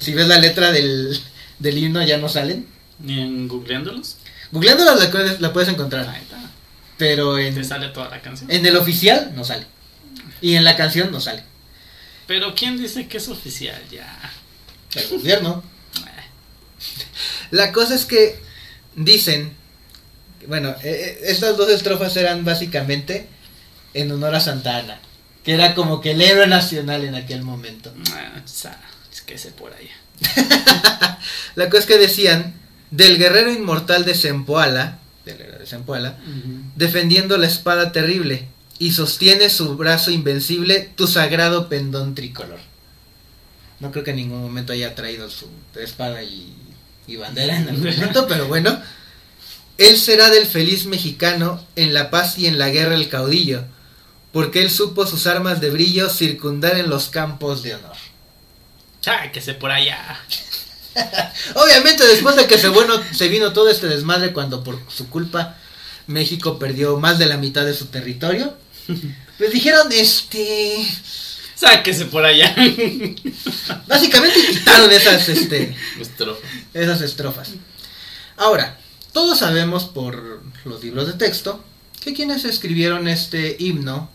[0.00, 1.18] Si ves la letra del,
[1.58, 2.66] del himno ya no salen.
[2.98, 4.16] Ni en googleándolos.
[4.50, 6.08] Googleándolas la, puedes- la puedes encontrar.
[6.08, 6.38] Ahí está.
[6.98, 8.50] Pero Te en, sale toda la canción.
[8.50, 9.66] en el oficial no sale.
[10.40, 11.42] Y en la canción no sale.
[12.26, 14.18] Pero ¿quién dice que es oficial ya?
[14.94, 15.62] El gobierno.
[17.50, 18.38] La cosa es que
[18.96, 19.54] dicen,
[20.48, 23.26] bueno, eh, eh, estas dos estrofas eran básicamente
[23.94, 25.00] en honor a Santa Ana,
[25.44, 27.92] que era como que el héroe nacional en aquel momento.
[28.12, 28.40] ah,
[29.12, 29.92] Es que sé por allá.
[31.54, 32.54] La cosa es que decían,
[32.90, 36.16] del guerrero inmortal de Zempoala, del héroe de Zempoala,
[36.76, 42.58] defendiendo la espada terrible, y sostiene su brazo invencible tu sagrado pendón tricolor.
[43.80, 46.52] No creo que en ningún momento haya traído su espada y,
[47.06, 48.80] y bandera en algún momento, pero bueno.
[49.78, 53.64] Él será del feliz mexicano, en la paz y en la guerra el caudillo,
[54.32, 57.96] porque él supo sus armas de brillo circundar en los campos de honor.
[59.00, 60.20] Cha, que sé por allá.
[61.54, 65.56] Obviamente después de que se, bueno, se vino todo este desmadre cuando por su culpa
[66.06, 68.56] México perdió más de la mitad de su territorio,
[69.38, 70.86] pues dijeron, este,
[71.62, 72.54] Sáquese por allá.
[73.86, 76.40] básicamente quitaron esas, este, Estrofa.
[76.74, 77.50] esas estrofas.
[78.36, 78.78] Ahora,
[79.12, 81.62] todos sabemos por los libros de texto
[82.02, 84.10] que quienes escribieron este himno,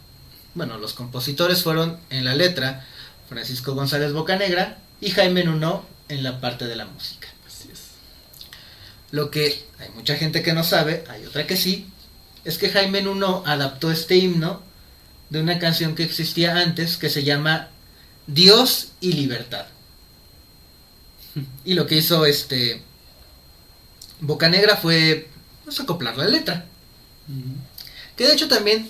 [0.55, 2.85] bueno, los compositores fueron en la letra
[3.29, 7.27] Francisco González Bocanegra y Jaime Nuno en la parte de la música.
[7.47, 7.79] Así es.
[9.11, 11.87] Lo que hay mucha gente que no sabe, hay otra que sí,
[12.43, 14.61] es que Jaime Nuno adaptó este himno
[15.29, 17.69] de una canción que existía antes que se llama
[18.25, 19.67] Dios y Libertad.
[21.65, 22.81] Y lo que hizo este
[24.19, 25.29] Bocanegra fue
[25.63, 26.65] pues, acoplar la letra.
[28.15, 28.89] Que de hecho también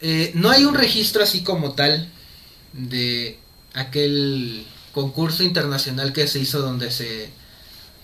[0.00, 2.08] eh, no hay un registro así como tal
[2.72, 3.38] de
[3.74, 7.30] aquel concurso internacional que se hizo donde se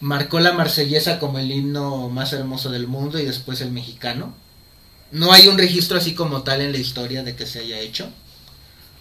[0.01, 4.35] marcó la marsellesa como el himno más hermoso del mundo y después el mexicano.
[5.11, 8.11] No hay un registro así como tal en la historia de que se haya hecho.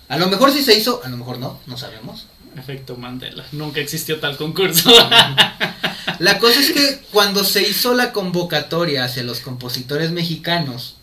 [0.09, 2.27] A lo mejor sí se hizo, a lo mejor no, no sabemos.
[2.57, 3.45] Efecto Mandela.
[3.51, 4.91] Nunca existió tal concurso.
[6.19, 10.95] La cosa es que cuando se hizo la convocatoria hacia los compositores mexicanos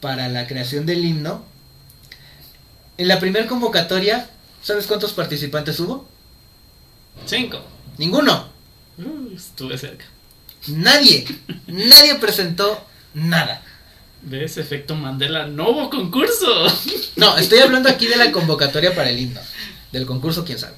[0.00, 1.44] para la creación del himno,
[2.98, 4.28] en la primera convocatoria,
[4.62, 6.08] ¿sabes cuántos participantes hubo?
[7.26, 7.62] Cinco.
[7.98, 8.48] Ninguno.
[8.98, 10.04] Uh, estuve cerca.
[10.68, 11.26] Nadie.
[11.66, 13.62] Nadie presentó nada.
[14.22, 14.58] ¿Ves?
[14.58, 15.46] Efecto Mandela.
[15.46, 16.66] No hubo concurso.
[17.16, 19.40] No, estoy hablando aquí de la convocatoria para el himno.
[19.92, 20.74] Del concurso, quién sabe.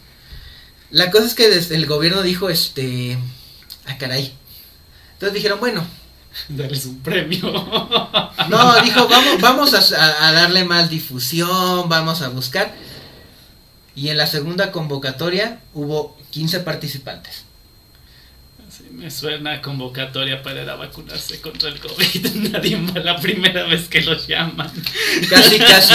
[0.90, 3.18] La cosa es que desde el gobierno dijo, este...
[3.86, 4.32] Ah, caray.
[5.14, 5.86] Entonces dijeron, bueno,
[6.48, 7.52] Darles un premio.
[8.48, 12.74] No, dijo, vamos, vamos a, darle más difusión, vamos a buscar.
[13.94, 17.44] Y en la segunda convocatoria hubo 15 participantes.
[18.78, 22.26] Sí, me suena a convocatoria para ir a vacunarse contra el COVID.
[22.52, 24.70] Nadie va la primera vez que los llaman.
[25.28, 25.94] Casi, casi.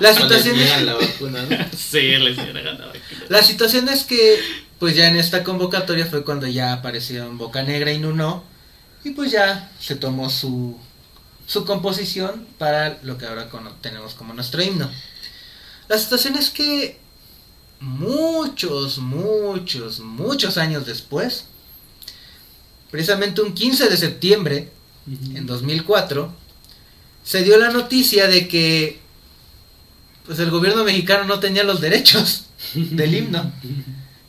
[0.00, 1.56] La situación, es, la vacuna, ¿no?
[1.76, 3.24] Sí, les ganado vacuna.
[3.30, 4.38] la situación es que,
[4.78, 8.44] pues ya en esta convocatoria fue cuando ya aparecieron Boca Negra y Nuno.
[9.02, 10.78] Y pues ya se tomó su,
[11.46, 13.48] su composición para lo que ahora
[13.80, 14.90] tenemos como nuestro himno.
[15.88, 16.98] La situación es que
[17.80, 21.46] muchos, muchos, muchos años después,
[22.94, 24.68] precisamente un 15 de septiembre
[25.34, 26.32] en 2004,
[27.24, 29.00] se dio la noticia de que
[30.24, 33.50] pues el gobierno mexicano no tenía los derechos del himno,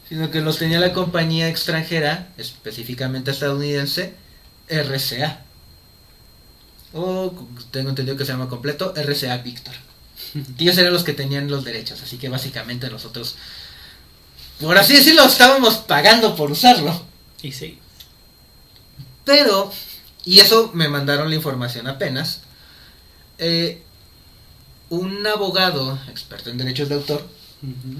[0.10, 4.15] sino que los tenía la compañía extranjera, específicamente estadounidense,
[4.67, 5.45] RCA.
[6.91, 9.75] O tengo entendido que se llama completo RCA Víctor.
[10.58, 13.36] Ellos eran los que tenían los derechos, así que básicamente nosotros,
[14.60, 16.99] por así decirlo, estábamos pagando por usarlo.
[17.43, 17.78] Y sí.
[19.25, 19.71] Pero,
[20.23, 22.41] y eso me mandaron la información apenas,
[23.38, 23.81] eh,
[24.89, 27.27] un abogado experto en derechos de autor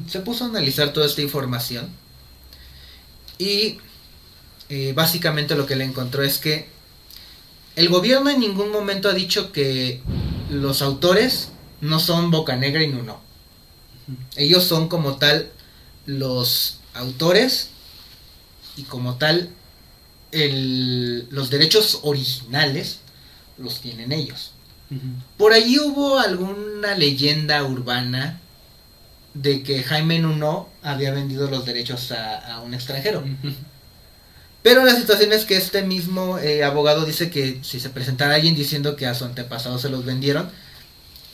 [0.08, 1.90] se puso a analizar toda esta información
[3.38, 3.80] y
[4.70, 6.68] eh, básicamente lo que le encontró es que
[7.76, 10.02] el gobierno en ningún momento ha dicho que
[10.50, 11.50] los autores
[11.82, 13.20] no son Bocanegra y Nuno.
[14.38, 15.52] Ellos son como tal
[16.06, 17.70] los autores
[18.78, 19.50] y como tal
[20.44, 23.00] el- los derechos originales
[23.58, 24.52] los tienen ellos.
[25.38, 28.40] Por ahí hubo alguna leyenda urbana
[29.34, 33.24] de que Jaime Nuno había vendido los derechos a, a un extranjero.
[34.62, 38.56] Pero la situación es que este mismo eh, abogado dice que si se presentara alguien
[38.56, 40.50] diciendo que a su antepasado se los vendieron,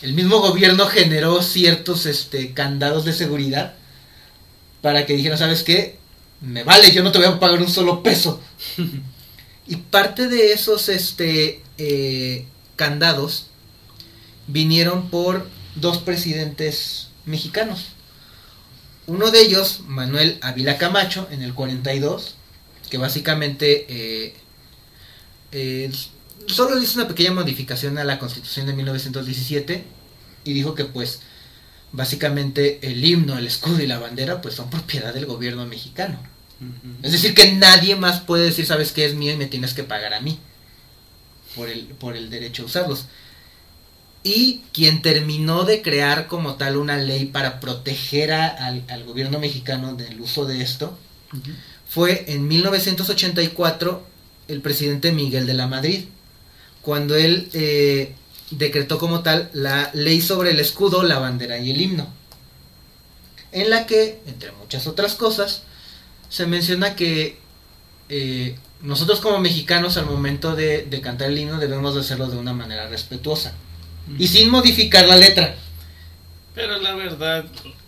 [0.01, 3.73] el mismo gobierno generó ciertos este, candados de seguridad
[4.81, 5.99] para que dijeran, ¿sabes qué?
[6.41, 8.41] Me vale, yo no te voy a pagar un solo peso.
[9.67, 13.47] y parte de esos este, eh, candados
[14.47, 17.89] vinieron por dos presidentes mexicanos.
[19.05, 22.35] Uno de ellos, Manuel Ávila Camacho, en el 42,
[22.89, 24.33] que básicamente eh,
[25.51, 25.91] eh,
[26.47, 29.83] solo hizo una pequeña modificación a la constitución de 1917
[30.43, 31.21] y dijo que pues
[31.91, 36.30] básicamente el himno, el escudo y la bandera pues son propiedad del gobierno mexicano.
[37.01, 39.83] Es decir, que nadie más puede decir, sabes qué es mío y me tienes que
[39.83, 40.37] pagar a mí
[41.55, 43.05] por el, por el derecho a usarlos.
[44.23, 50.21] Y quien terminó de crear como tal una ley para proteger al, gobierno mexicano del
[50.21, 50.97] uso de esto
[51.87, 54.05] fue en 1984
[54.47, 56.05] el presidente Miguel de la Madrid,
[56.81, 58.13] cuando él eh,
[58.51, 62.07] decretó como tal la ley sobre el escudo, la bandera y el himno,
[63.51, 65.63] en la que, entre muchas otras cosas,
[66.31, 67.37] se menciona que
[68.07, 72.53] eh, nosotros como mexicanos al momento de, cantar el himno debemos de hacerlo de una
[72.53, 73.53] manera respetuosa
[74.17, 75.55] y sin modificar la letra.
[76.55, 77.45] Pero la verdad,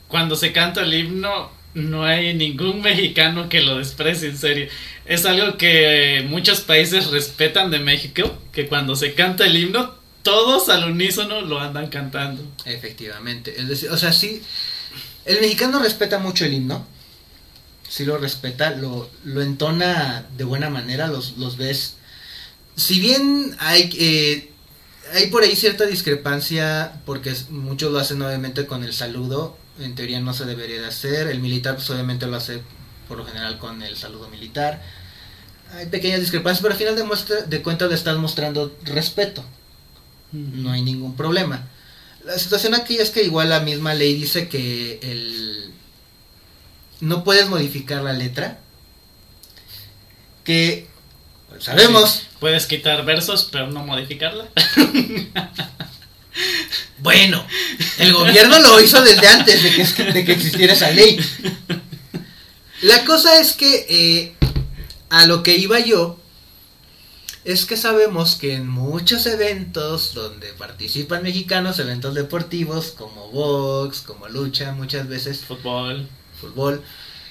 [0.08, 4.68] cuando se canta el himno, no hay ningún mexicano que lo desprecie en serio.
[5.06, 10.70] Es algo que muchos países respetan de México, que cuando se canta el himno, todos
[10.70, 12.44] al unísono lo andan cantando.
[12.66, 14.42] Efectivamente, es decir, o sea, sí,
[15.26, 16.86] el mexicano respeta mucho el himno,
[17.94, 21.94] sí lo respeta, lo, lo entona de buena manera, los, los ves.
[22.76, 24.52] Si bien hay, eh,
[25.14, 30.20] hay por ahí cierta discrepancia, porque muchos lo hacen obviamente con el saludo, en teoría
[30.22, 32.64] no se debería de hacer, el militar pues obviamente lo hace
[33.08, 34.82] por lo general con el saludo militar.
[35.76, 39.46] Hay pequeñas discrepancias, pero al final de, muestra, de cuentas le estás mostrando respeto.
[40.32, 41.68] No hay ningún problema.
[42.26, 45.74] La situación aquí es que igual la misma ley dice que el
[47.04, 48.60] no puedes modificar la letra.
[50.44, 50.88] Que
[51.60, 52.24] sabemos.
[52.40, 54.48] puedes quitar versos, pero no modificarla.
[57.00, 57.46] bueno,
[57.98, 61.20] el gobierno lo hizo desde antes de que, de que existiera esa ley.
[62.82, 64.36] La cosa es que eh,
[65.10, 66.20] a lo que iba yo
[67.44, 74.30] es que sabemos que en muchos eventos donde participan mexicanos, eventos deportivos como box, como
[74.30, 76.08] lucha, muchas veces fútbol,
[76.44, 76.84] fútbol,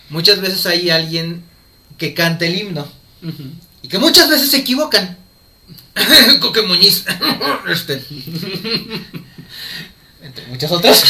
[0.09, 1.45] muchas veces hay alguien
[1.99, 2.89] que canta el himno
[3.83, 5.19] y que muchas veces se equivocan.
[6.41, 7.05] Coque Muñiz,
[7.69, 8.03] este.
[10.23, 11.05] entre muchas otras.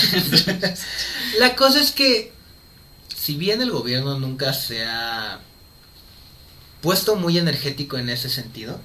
[1.39, 2.33] La cosa es que
[3.17, 5.41] si bien el gobierno nunca se ha
[6.81, 8.81] puesto muy energético en ese sentido,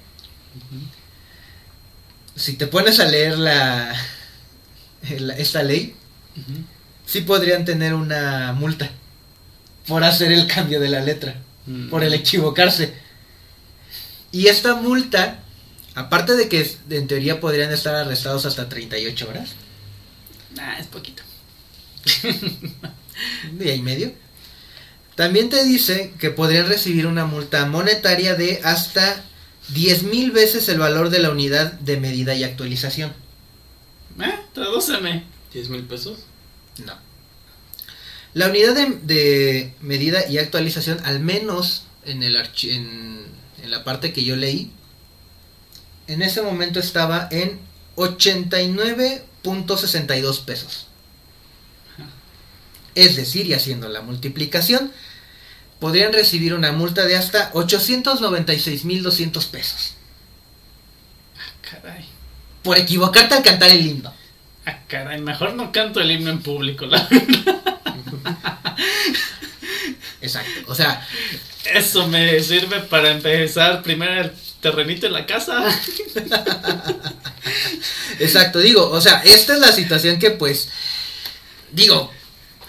[2.36, 3.94] si te pones a leer la,
[5.36, 5.94] esta ley,
[7.04, 8.90] sí podrían tener una multa
[9.88, 11.34] por hacer el cambio de la letra,
[11.66, 11.88] mm.
[11.88, 12.92] por el equivocarse.
[14.30, 15.40] Y esta multa,
[15.94, 19.50] aparte de que en teoría podrían estar arrestados hasta 38 horas.
[20.54, 21.22] Nah, es poquito.
[23.52, 24.12] Día y medio.
[25.14, 29.24] También te dice que podrían recibir una multa monetaria de hasta
[29.70, 33.12] 10 mil veces el valor de la unidad de medida y actualización.
[34.20, 34.34] ¿Eh?
[34.52, 35.24] Tradúceme.
[35.52, 36.20] ¿10 mil pesos?
[36.84, 37.07] No.
[38.34, 43.26] La unidad de, medida y actualización, al menos en, el en,
[43.62, 44.70] en la parte que yo leí,
[46.06, 47.58] en ese momento estaba en
[47.96, 50.88] 89.62 pesos.
[52.94, 54.92] Es decir, y haciendo la multiplicación,
[55.78, 59.94] podrían recibir una multa de hasta 896.200 pesos.
[61.36, 62.06] Ah, caray.
[62.62, 64.12] Por equivocarte al cantar el himno.
[64.66, 67.08] Ah, caray, mejor no canto el himno en público, la
[70.20, 71.06] Exacto, o sea...
[71.74, 75.64] Eso me sirve para empezar primero el terrenito en la casa.
[78.18, 80.68] Exacto, digo, o sea, esta es la situación que pues,
[81.72, 82.10] digo,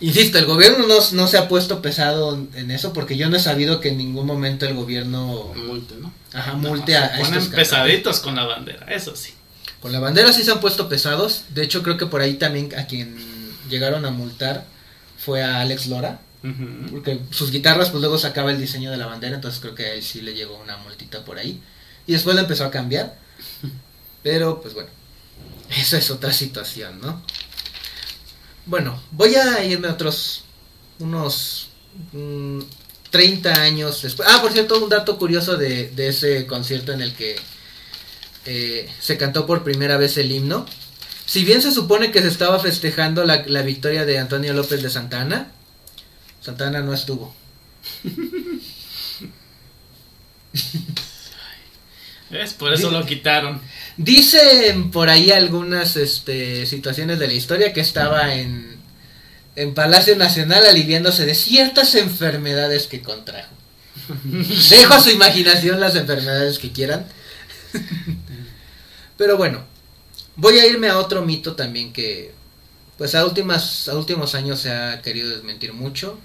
[0.01, 3.81] Insisto, el gobierno no, se ha puesto pesado en eso porque yo no he sabido
[3.81, 6.13] que en ningún momento el gobierno multe, ¿no?
[6.31, 9.33] Ajá, multe a, se ponen pesaditos con la bandera, eso sí.
[9.81, 11.43] Con la bandera sí se han puesto pesados.
[11.49, 13.17] De hecho, creo que por ahí también a quien
[13.69, 14.65] llegaron a multar
[15.29, 16.19] fue a Alex Lora.
[16.89, 19.93] Porque sus guitarras pues luego sacaba el diseño de la bandera, entonces creo que a
[19.93, 21.61] él sí le llegó una multita por ahí.
[22.07, 23.15] Y después le empezó a cambiar.
[24.23, 24.89] Pero pues bueno,
[25.77, 27.21] esa es otra situación, ¿no?
[28.65, 30.43] Bueno, voy a irme a otros.
[30.97, 31.69] unos.
[32.11, 32.61] Mm,
[33.11, 34.27] 30 años después.
[34.31, 37.35] Ah, por cierto, un dato curioso de, de ese concierto en el que
[38.45, 40.65] eh, se cantó por primera vez el himno.
[41.29, 44.89] Si bien se supone que se estaba festejando la, la victoria de Antonio López de
[44.89, 45.51] Santana,
[46.41, 47.35] Santana no estuvo.
[52.31, 52.55] ¿Ves?
[52.55, 53.61] Por eso lo quitaron.
[53.95, 58.77] Dicen por ahí algunas este, situaciones de la historia que estaba en,
[59.55, 63.53] en Palacio Nacional aliviándose de ciertas enfermedades que contrajo.
[64.23, 67.05] Dejo a su imaginación las enfermedades que quieran.
[69.15, 69.68] Pero bueno,
[70.39, 72.33] voy a irme a otro mito también que
[72.97, 76.17] pues a últimas a últimos años se ha querido desmentir mucho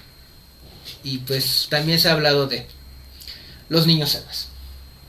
[1.03, 2.67] y pues también se ha hablado de
[3.69, 4.49] los niños héroes.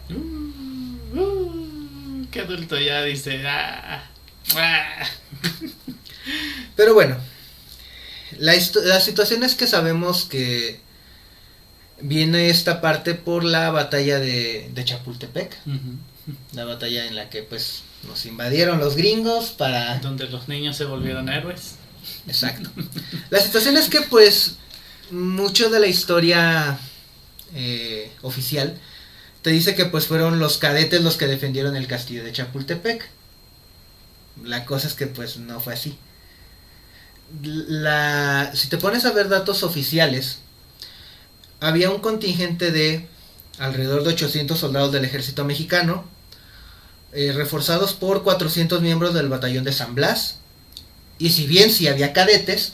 [0.10, 3.46] Uh, uh, qué adulto ya dice.
[3.48, 4.10] Ah,
[4.56, 5.06] ah.
[6.76, 7.18] Pero bueno,
[8.38, 8.54] la,
[8.84, 10.80] la situación es que sabemos que
[12.02, 15.58] viene esta parte por la batalla de, de Chapultepec,
[16.54, 20.00] la batalla en la que pues nos invadieron los gringos para...
[20.00, 21.76] Donde los niños se volvieron héroes.
[22.28, 22.70] Exacto.
[23.30, 24.58] La situación es que pues
[25.12, 26.78] mucho de la historia
[27.54, 28.78] eh, oficial
[29.42, 33.08] te dice que pues fueron los cadetes los que defendieron el castillo de Chapultepec.
[34.44, 35.98] La cosa es que pues no fue así.
[37.44, 40.40] La, si te pones a ver datos oficiales,
[41.60, 43.08] había un contingente de
[43.60, 46.06] alrededor de 800 soldados del ejército mexicano,
[47.16, 50.38] eh, reforzados por 400 miembros del batallón de San Blas,
[51.18, 52.74] y si bien sí había cadetes,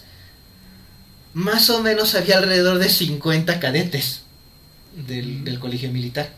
[1.34, 4.22] más o menos había alrededor de 50 cadetes
[5.08, 6.34] del, del colegio militar.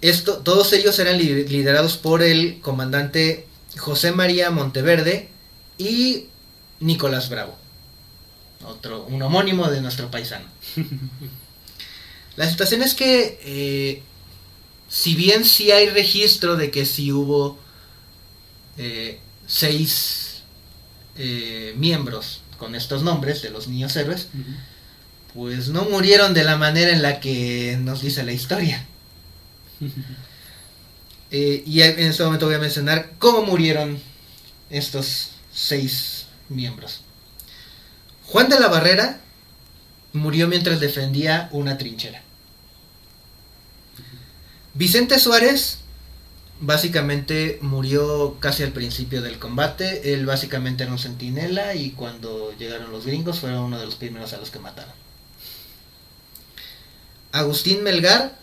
[0.00, 5.28] Esto, todos ellos eran li- liderados por el comandante José María Monteverde
[5.76, 6.26] y
[6.80, 7.56] Nicolás Bravo,
[8.64, 10.46] otro, un homónimo de nuestro paisano.
[12.36, 14.02] La situación es que, eh,
[14.88, 17.58] si bien sí hay registro de que sí hubo
[18.78, 20.42] eh, seis
[21.16, 24.28] eh, miembros con estos nombres de los niños héroes,
[25.34, 28.86] pues no murieron de la manera en la que nos dice la historia.
[31.30, 34.00] Eh, y en este momento voy a mencionar cómo murieron
[34.70, 37.02] estos seis miembros.
[38.24, 39.20] Juan de la Barrera
[40.14, 42.22] murió mientras defendía una trinchera.
[44.78, 45.78] Vicente Suárez
[46.60, 50.14] básicamente murió casi al principio del combate.
[50.14, 54.34] Él básicamente era un centinela y cuando llegaron los gringos fueron uno de los primeros
[54.34, 54.92] a los que mataron.
[57.32, 58.38] Agustín Melgar,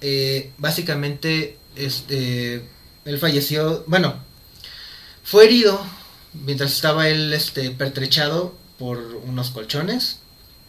[0.00, 2.66] eh, básicamente, este,
[3.04, 4.14] él falleció, bueno,
[5.24, 5.78] fue herido
[6.32, 8.96] mientras estaba él este, pertrechado por
[9.26, 10.20] unos colchones,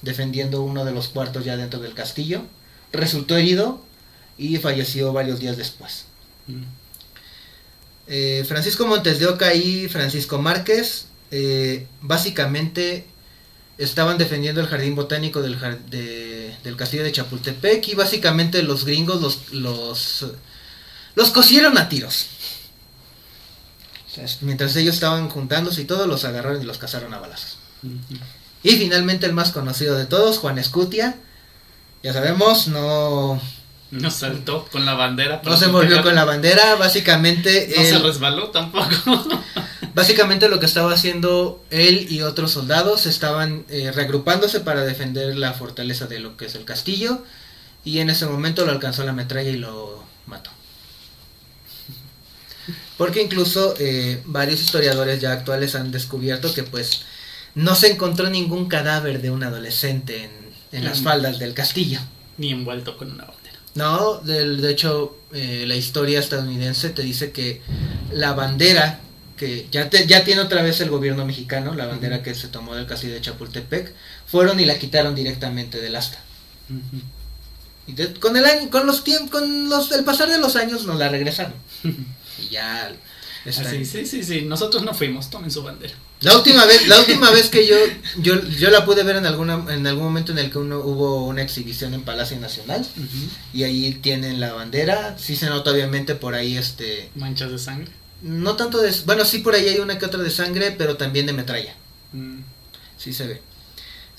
[0.02, 2.42] defendiendo uno de los cuartos ya dentro del castillo.
[2.92, 3.87] Resultó herido
[4.38, 6.06] y falleció varios días después.
[6.48, 6.64] Mm.
[8.08, 13.06] Eh, Francisco Montes de Oca y Francisco Márquez eh, básicamente
[13.78, 15.60] estaban defendiendo el jardín botánico del,
[15.90, 20.26] de- del castillo de Chapultepec y básicamente los gringos los, los,
[21.16, 22.28] los cosieron a tiros.
[24.08, 27.20] O sea, es- mientras ellos estaban juntándose y todo, los agarraron y los cazaron a
[27.20, 27.58] balazos.
[28.64, 31.18] Y finalmente el más conocido de todos, Juan Escutia.
[32.04, 33.40] Ya sabemos, no,
[33.92, 35.42] No saltó con la bandera.
[35.44, 36.76] no se envolvió con la bandera.
[36.76, 38.88] Básicamente, No se resbaló tampoco.
[39.94, 45.54] Básicamente lo que estaba haciendo él y otros soldados estaban eh, reagrupándose para defender la
[45.54, 47.24] fortaleza de lo que es el castillo
[47.84, 50.52] y en ese momento lo alcanzó la metralla y lo mató.
[52.98, 57.04] Porque incluso eh, varios historiadores ya actuales han descubierto que pues
[57.56, 60.32] no se encontró ningún cadáver de un adolescente en,
[60.72, 61.04] en las Mm.
[61.04, 62.00] faldas del castillo.
[62.38, 63.37] Ni envuelto con una bandera.
[63.78, 67.62] No, del- de hecho, eh, la historia estadounidense te dice que
[68.12, 69.00] la bandera,
[69.38, 72.74] que ya, te- ya tiene otra vez el gobierno mexicano, la bandera que se tomó
[72.76, 73.94] del castillo de Chapultepec,
[74.26, 76.18] fueron y la quitaron directamente del asta.
[77.86, 80.86] Y de- con el año, con los tiempos, con los, el pasar de los años
[80.86, 81.54] nos la regresaron.
[82.40, 82.96] Y ya
[83.46, 83.62] está.
[83.62, 84.42] Así, sí, sí, sí.
[84.42, 85.30] Nosotros no fuimos.
[85.30, 85.94] Tomen su bandera.
[86.22, 87.76] La última vez, la última vez que yo,
[88.18, 91.26] yo, yo la pude ver en alguna, en algún momento en el que uno, hubo
[91.26, 92.86] una exhibición en Palacio Nacional.
[93.54, 95.16] Y ahí tienen la bandera.
[95.20, 97.12] Sí se nota obviamente por ahí este.
[97.16, 97.92] Manchas de sangre.
[98.24, 98.92] No tanto de...
[99.06, 101.76] Bueno, sí por ahí hay una que otra de sangre, pero también de metralla.
[102.14, 102.40] Mm.
[102.98, 103.42] Sí se ve.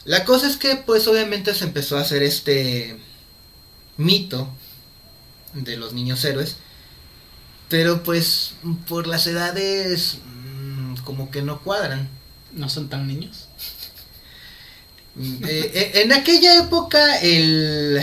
[0.05, 2.97] La cosa es que pues obviamente se empezó a hacer este
[3.97, 4.49] mito
[5.53, 6.57] de los niños héroes.
[7.69, 8.55] Pero pues
[8.89, 12.09] por las edades mm, como que no cuadran.
[12.55, 13.49] No son tan niños.
[15.15, 18.01] Mm, eh, eh, en aquella época el,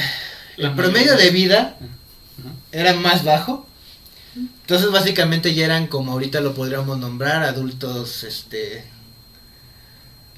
[0.57, 2.53] el promedio de vida Ajá.
[2.71, 3.67] era más bajo.
[4.35, 8.83] Entonces básicamente ya eran como ahorita lo podríamos nombrar adultos, este,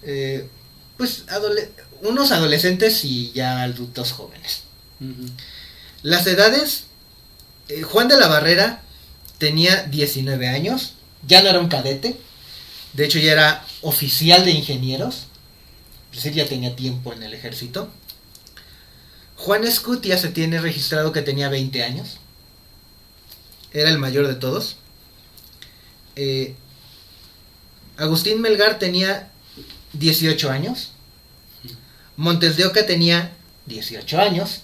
[0.03, 0.47] eh,
[0.97, 1.69] pues adole-
[2.01, 4.63] unos adolescentes y ya adultos jóvenes.
[6.03, 6.83] Las edades,
[7.69, 8.81] eh, Juan de la Barrera
[9.37, 10.93] tenía 19 años,
[11.25, 12.17] ya no era un cadete,
[12.93, 15.27] de hecho ya era oficial de ingenieros,
[16.11, 17.89] es decir, ya tenía tiempo en el ejército.
[19.35, 22.17] Juan Escutia se tiene registrado que tenía 20 años,
[23.71, 24.77] era el mayor de todos.
[26.15, 26.55] Eh,
[27.97, 29.31] Agustín Melgar tenía
[29.93, 30.91] 18 años,
[32.15, 33.31] Montes de Oca tenía
[33.67, 34.61] 18 años,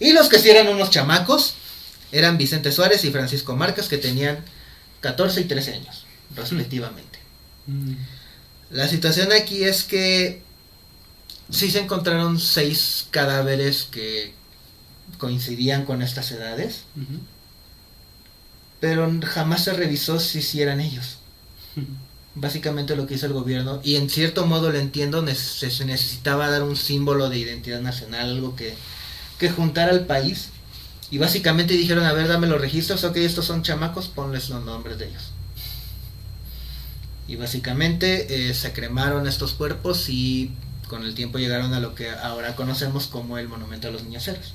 [0.00, 1.54] y los que sí eran unos chamacos
[2.12, 4.38] eran Vicente Suárez y Francisco Marcas, que tenían
[5.00, 7.18] 14 y 13 años, respectivamente.
[7.66, 7.94] Mm.
[8.70, 10.42] La situación aquí es que
[11.50, 14.32] sí se encontraron seis cadáveres que
[15.16, 16.84] coincidían con estas edades,
[18.80, 21.18] pero jamás se revisó si sí eran ellos.
[22.34, 26.62] Básicamente lo que hizo el gobierno, y en cierto modo lo entiendo, se necesitaba dar
[26.62, 28.74] un símbolo de identidad nacional, algo que,
[29.38, 30.50] que juntara al país.
[31.10, 34.98] Y básicamente dijeron, a ver, dame los registros, ok, estos son chamacos, ponles los nombres
[34.98, 35.32] de ellos.
[37.26, 40.52] Y básicamente eh, se cremaron estos cuerpos y
[40.88, 44.26] con el tiempo llegaron a lo que ahora conocemos como el Monumento a los Niños
[44.28, 44.52] Héroes.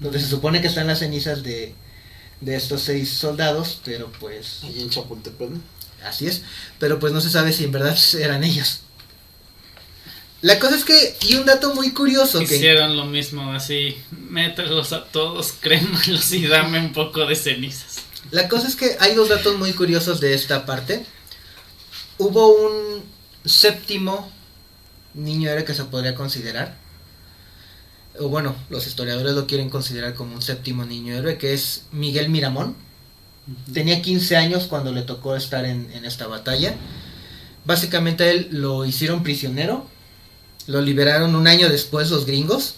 [0.00, 1.74] Donde se supone que están las cenizas de,
[2.40, 5.50] de estos seis soldados, pero pues Ahí en Chapultepec.
[6.04, 6.42] Así es,
[6.78, 8.80] pero pues no se sabe si en verdad eran ellos.
[10.42, 12.56] La cosa es que, y un dato muy curioso que...
[12.56, 17.96] Hicieron lo mismo así, mételos a todos, crémalos y dame un poco de cenizas.
[18.30, 21.04] La cosa es que hay dos datos muy curiosos de esta parte.
[22.16, 23.02] Hubo un
[23.44, 24.30] séptimo
[25.14, 26.76] niño héroe que se podría considerar.
[28.18, 32.28] O bueno, los historiadores lo quieren considerar como un séptimo niño héroe, que es Miguel
[32.28, 32.76] Miramón.
[33.72, 36.74] Tenía 15 años cuando le tocó estar en, en esta batalla.
[37.64, 39.86] Básicamente a él lo hicieron prisionero.
[40.66, 42.76] Lo liberaron un año después los gringos.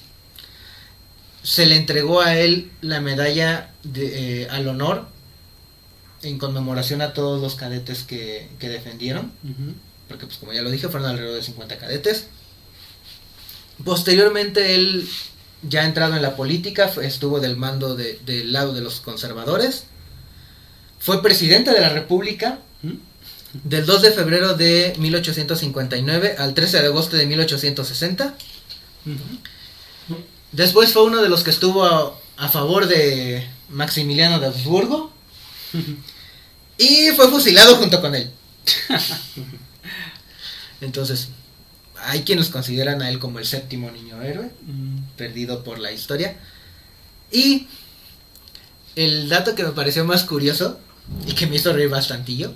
[1.43, 5.07] Se le entregó a él la medalla de, eh, al honor
[6.23, 9.33] en conmemoración a todos los cadetes que, que defendieron.
[10.09, 12.27] Porque pues como ya lo dije, fueron alrededor de 50 cadetes.
[13.85, 15.09] Posteriormente él,
[15.63, 19.85] ya entrado en la política, estuvo del mando de- del lado de los conservadores.
[21.01, 22.61] Fue presidente de la República.
[23.53, 28.35] Del 2 de febrero de 1859 al 13 de agosto de 1860.
[29.07, 30.17] Ujú.
[30.53, 35.13] Después fue uno de los que estuvo a, a favor de Maximiliano de Habsburgo
[36.79, 38.31] y fue fusilado junto con él.
[40.81, 41.29] Entonces,
[41.97, 44.99] hay quienes consideran a él como el séptimo niño héroe, Mm.
[45.17, 46.37] perdido por la historia.
[47.31, 47.69] Y
[48.97, 50.79] el dato que me pareció más curioso
[51.27, 52.55] y que me hizo reír bastantillo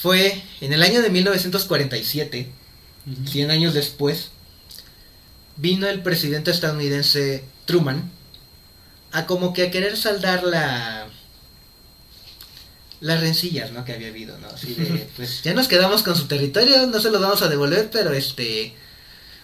[0.00, 2.48] fue en el año de 1947,
[3.10, 3.26] Ujú.
[3.28, 4.30] 100 años después,
[5.56, 8.10] vino el presidente estadounidense Truman
[9.12, 11.06] a como que a querer saldar la
[13.00, 13.84] las rencillas ¿no?
[13.84, 14.48] que había habido, ¿no?
[14.48, 17.90] Así de, pues ya nos quedamos con su territorio, no se lo vamos a devolver,
[17.90, 18.74] pero este,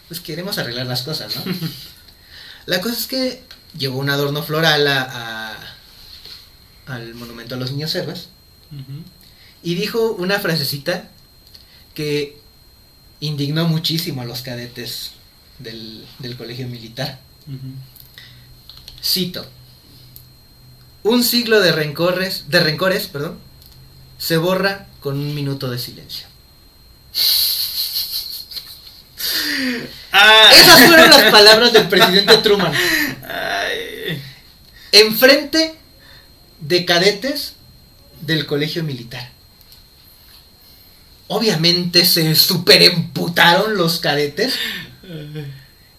[0.09, 1.43] pues queremos arreglar las cosas, ¿no?
[2.67, 3.43] La cosa es que
[3.77, 5.03] llevó un adorno floral a,
[5.53, 5.75] a-
[6.87, 8.29] al monumento a los niños héroes.
[9.65, 11.09] Y dijo una frasecita
[11.95, 12.39] que
[13.21, 15.13] indignó muchísimo a los cadetes
[15.59, 17.19] del, del colegio militar.
[19.03, 19.47] Cito.
[21.03, 23.39] Un siglo de rencores, de rencores, perdón,
[24.19, 26.27] se borra con un minuto de silencio.
[30.13, 30.51] Ah.
[30.53, 32.73] Esas fueron las palabras del presidente Truman.
[33.27, 34.23] Ay.
[34.93, 35.75] Enfrente
[36.61, 37.55] de cadetes
[38.21, 39.34] del colegio militar.
[41.29, 44.55] Obviamente se superemputaron los cadetes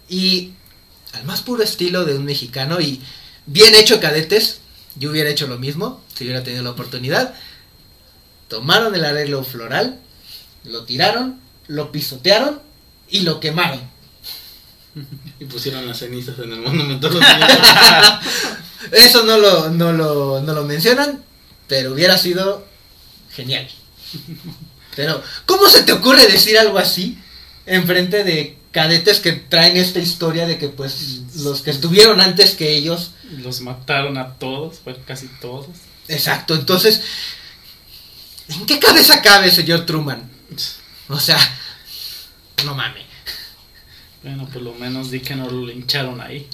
[0.08, 0.52] y
[1.14, 3.02] al más puro estilo de un mexicano y
[3.46, 4.60] bien hecho cadetes,
[4.96, 7.34] yo hubiera hecho lo mismo si hubiera tenido la oportunidad.
[8.48, 10.00] Tomaron el arreglo floral,
[10.64, 12.62] lo tiraron, lo pisotearon
[13.10, 13.82] y lo quemaron.
[15.40, 17.10] Y pusieron las cenizas en el monumento.
[18.92, 21.24] Eso no lo, no lo, no lo mencionan,
[21.68, 22.66] pero hubiera sido
[23.32, 23.68] genial.
[24.96, 27.18] Pero, ¿cómo se te ocurre decir algo así
[27.66, 32.76] enfrente de cadetes que traen esta historia de que pues los que estuvieron antes que
[32.76, 35.68] ellos Los mataron a todos, bueno, casi todos.
[36.08, 37.02] Exacto, entonces,
[38.50, 40.30] ¿en qué cabeza cabe, señor Truman?
[41.08, 41.40] O sea,
[42.66, 43.06] no mames.
[44.24, 46.48] Bueno, por lo menos di que no lo lincharon ahí.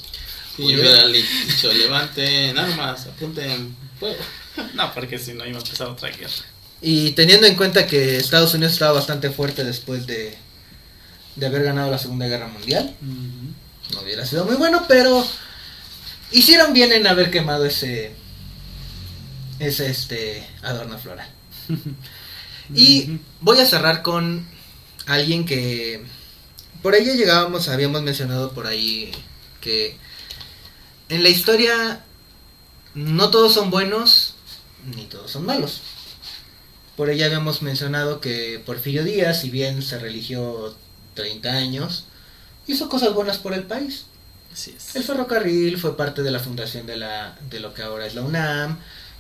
[0.58, 4.24] Y yo hubiera dicho, levanten armas, apunten fuego.
[4.74, 6.44] No, porque si no iba a empezar otra guerra.
[6.82, 10.36] Y teniendo en cuenta que Estados Unidos estaba bastante fuerte después de,
[11.36, 12.95] de haber ganado la Segunda Guerra Mundial,
[13.93, 15.25] no hubiera sido muy bueno, pero
[16.32, 18.13] hicieron bien en haber quemado ese
[19.59, 21.29] ese este adorno floral.
[22.75, 24.47] y voy a cerrar con
[25.05, 26.03] alguien que
[26.82, 29.11] por ahí ya llegábamos, habíamos mencionado por ahí
[29.59, 29.97] que
[31.09, 32.03] en la historia
[32.95, 34.36] no todos son buenos
[34.95, 35.82] ni todos son malos.
[37.02, 40.76] Por ella habíamos mencionado que Porfirio Díaz, si bien se religió
[41.16, 42.06] 30 años,
[42.68, 44.06] hizo cosas buenas por el país.
[44.54, 44.95] Así es.
[44.95, 48.22] El ferrocarril fue parte de la fundación de, la, de lo que ahora es la
[48.22, 48.78] UNAM.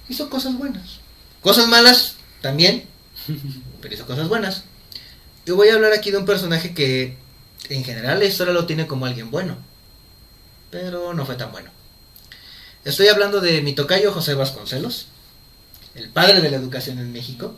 [0.07, 0.99] Hizo cosas buenas.
[1.41, 2.85] Cosas malas también,
[3.81, 4.61] pero hizo cosas buenas.
[5.47, 7.17] Y voy a hablar aquí de un personaje que
[7.69, 9.57] en general la historia lo tiene como alguien bueno,
[10.69, 11.71] pero no fue tan bueno.
[12.85, 15.07] Estoy hablando de mi tocayo José Vasconcelos,
[15.95, 17.55] el padre de la educación en México.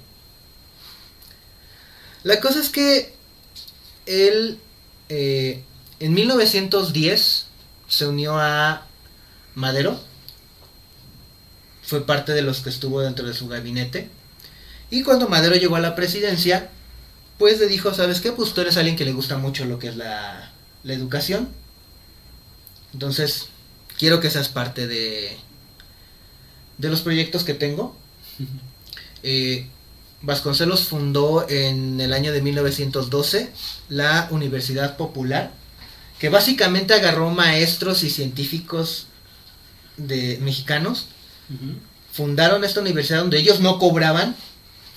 [2.24, 3.14] La cosa es que
[4.06, 4.60] él
[5.10, 5.64] eh,
[6.00, 7.46] en 1910
[7.88, 8.86] se unió a
[9.56, 10.00] Madero,
[11.84, 14.10] fue parte de los que estuvo dentro de su gabinete,
[14.90, 16.70] y cuando Madero llegó a la presidencia,
[17.38, 18.32] pues le dijo, ¿sabes qué?
[18.32, 20.52] Pues tú eres alguien que le gusta mucho lo que es la,
[20.84, 21.50] la educación,
[22.94, 23.48] entonces
[23.98, 25.38] quiero que seas parte de,
[26.78, 27.96] de los proyectos que tengo.
[29.26, 29.70] Eh,
[30.24, 33.52] Vasconcelos fundó en el año de 1912
[33.90, 35.52] la Universidad Popular,
[36.18, 39.08] que básicamente agarró maestros y científicos
[39.98, 41.08] de mexicanos,
[42.12, 44.36] fundaron esta universidad donde ellos no cobraban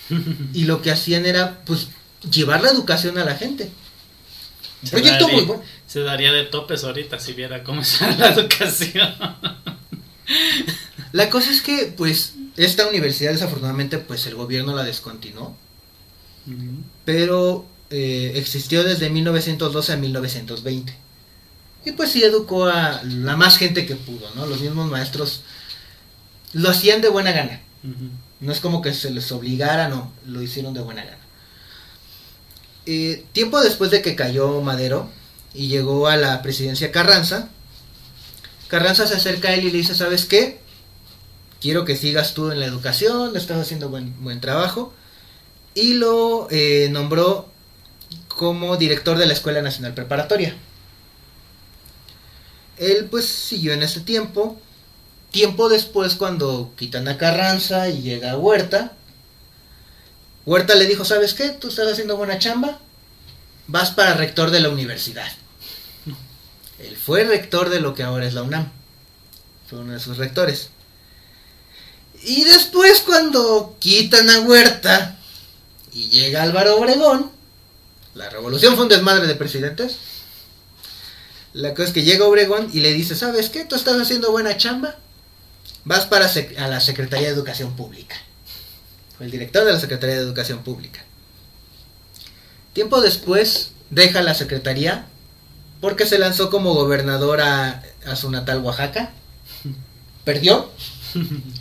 [0.55, 1.89] y lo que hacían era pues
[2.31, 3.71] llevar la educación a la gente.
[4.85, 5.63] Se proyecto daría- muy bueno.
[5.89, 9.13] Se daría de topes ahorita si viera cómo está la educación.
[11.13, 15.57] La cosa es que pues esta universidad desafortunadamente pues el gobierno la descontinuó,
[17.05, 20.95] pero eh, existió desde 1912 a 1920.
[21.85, 24.47] Y pues sí educó a la más gente que pudo, ¿no?
[24.47, 25.43] Los mismos maestros
[26.53, 27.61] lo hacían de buena gana.
[28.41, 31.19] No es como que se les obligara, no, lo hicieron de buena gana.
[32.87, 35.11] Eh, tiempo después de que cayó Madero
[35.55, 37.51] y llegó a la presidencia Carranza,
[38.69, 40.61] Carranza se acerca a él y le dice, ¿sabes qué?
[41.61, 44.93] Quiero que sigas tú en la educación, estás haciendo buen, buen trabajo.
[45.75, 47.49] Y lo eh, nombró
[48.29, 50.57] como director de la Escuela Nacional Preparatoria.
[52.79, 54.61] Él pues siguió en ese tiempo.
[55.31, 58.93] Tiempo después cuando quitan a Carranza y llega Huerta.
[60.45, 61.51] Huerta le dijo, ¿sabes qué?
[61.51, 62.79] Tú estás haciendo buena chamba.
[63.67, 65.29] Vas para rector de la universidad.
[66.79, 68.71] Él fue rector de lo que ahora es la UNAM.
[69.69, 70.71] Fue uno de sus rectores.
[72.27, 75.17] Y después cuando quitan a Huerta
[75.93, 77.31] y llega Álvaro Obregón,
[78.17, 79.99] la revolución fue un desmadre de presidentes.
[81.53, 83.65] La cosa es que llega Obregón y le dice, ¿sabes qué?
[83.65, 84.97] Tú estás haciendo buena chamba.
[85.85, 88.17] Vas para a la Secretaría de Educación Pública.
[89.17, 91.05] Fue el director de la Secretaría de Educación Pública.
[92.73, 95.07] Tiempo después deja la Secretaría
[95.81, 99.13] porque se lanzó como gobernador a, a su natal Oaxaca.
[100.25, 100.73] Perdió.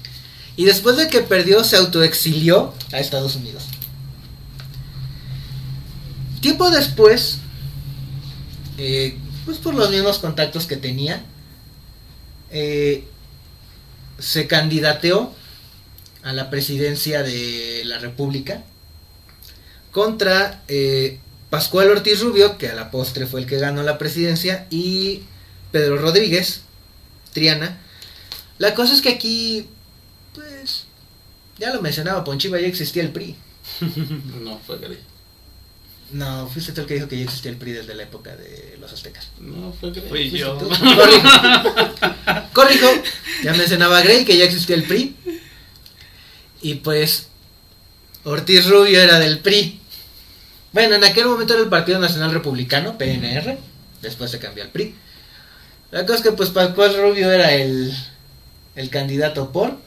[0.57, 3.63] Y después de que perdió, se autoexilió a Estados Unidos.
[6.41, 7.39] Tiempo después,
[8.77, 11.23] eh, pues por los mismos contactos que tenía,
[12.51, 13.07] eh,
[14.19, 15.33] se candidateó
[16.23, 18.63] a la presidencia de la República
[19.91, 24.67] contra eh, Pascual Ortiz Rubio, que a la postre fue el que ganó la presidencia,
[24.69, 25.23] y
[25.71, 26.61] Pedro Rodríguez,
[27.33, 27.77] Triana.
[28.57, 29.67] La cosa es que aquí,
[30.35, 30.85] pues,
[31.57, 33.35] ya lo mencionaba, Ponchiva ya existía el PRI.
[34.41, 34.99] No fue Grey.
[36.11, 38.77] No, fuiste tú el que dijo que ya existía el PRI desde la época de
[38.79, 39.29] los aztecas.
[39.39, 40.07] No fue Grey.
[40.07, 40.53] Fui yo.
[40.53, 40.69] tú.
[40.69, 41.29] Corrijo.
[42.53, 42.87] Corrijo.
[43.43, 45.15] Ya mencionaba Grey que ya existía el PRI.
[46.61, 47.27] Y pues
[48.23, 49.79] Ortiz Rubio era del PRI.
[50.73, 53.57] Bueno, en aquel momento era el Partido Nacional Republicano, PNR.
[54.01, 54.93] Después se cambió al PRI.
[55.91, 57.95] La cosa es que pues Pascual Rubio era el,
[58.75, 59.77] el candidato por.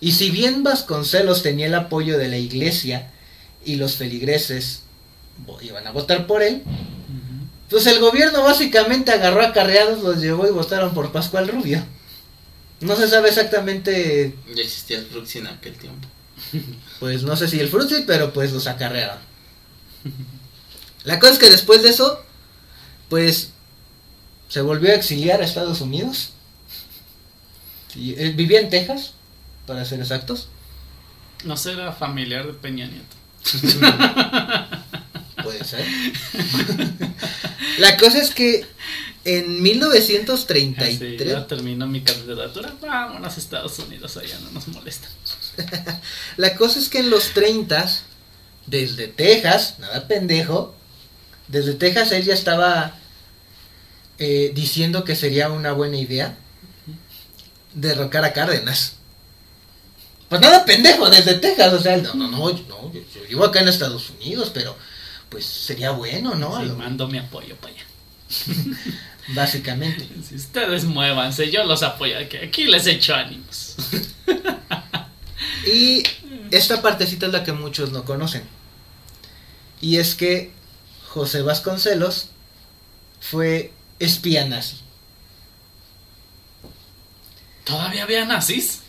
[0.00, 3.12] Y si bien Vasconcelos tenía el apoyo de la iglesia
[3.64, 4.82] y los feligreses
[5.62, 6.62] iban a votar por él,
[7.68, 11.82] pues el gobierno básicamente agarró a carreados, los llevó y votaron por Pascual Rubio.
[12.80, 16.08] No se sabe exactamente, Ya existía el Fruxi en aquel tiempo.
[17.00, 19.18] pues no sé si el Fruity, pero pues los acarrearon.
[21.04, 22.22] La cosa es que después de eso,
[23.08, 23.50] pues
[24.48, 26.30] se volvió a exiliar a Estados Unidos.
[27.94, 29.14] Y, él vivía en Texas,
[29.66, 30.48] para ser exactos.
[31.44, 33.16] No será familiar de Peña Nieto.
[35.42, 35.84] Puede ser.
[37.78, 38.66] La cosa es que
[39.24, 42.74] en Así, 1933, ya terminó mi candidatura.
[42.80, 45.08] Vámonos a Estados Unidos, allá no nos molesta.
[46.36, 47.86] la cosa es que en los 30
[48.66, 50.74] desde Texas, nada pendejo,
[51.48, 52.94] desde Texas él ya estaba
[54.18, 56.36] eh, diciendo que sería una buena idea
[57.74, 58.96] derrocar a Cárdenas.
[60.32, 63.44] Pues nada pendejo, desde Texas, o sea, no, no, no, yo- no, yo, yo vivo
[63.44, 64.74] acá en Estados Unidos, pero
[65.28, 66.58] pues sería bueno, ¿no?
[66.58, 67.84] Sí, lo- mando mi apoyo para allá.
[69.34, 70.08] básicamente.
[70.26, 72.38] Si ustedes muévanse, yo los apoyo aquí.
[72.38, 73.76] Aquí les echo ánimos.
[75.66, 76.02] Y
[76.50, 78.42] esta partecita es la que muchos no conocen.
[79.82, 80.50] Y es que
[81.10, 82.28] José Vasconcelos
[83.20, 84.76] fue espía nazi.
[87.64, 88.80] ¿Todavía había nazis?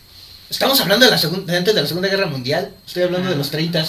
[0.50, 2.74] Estamos hablando de la segunda, antes de la Segunda Guerra Mundial.
[2.86, 3.80] Estoy hablando de los 30.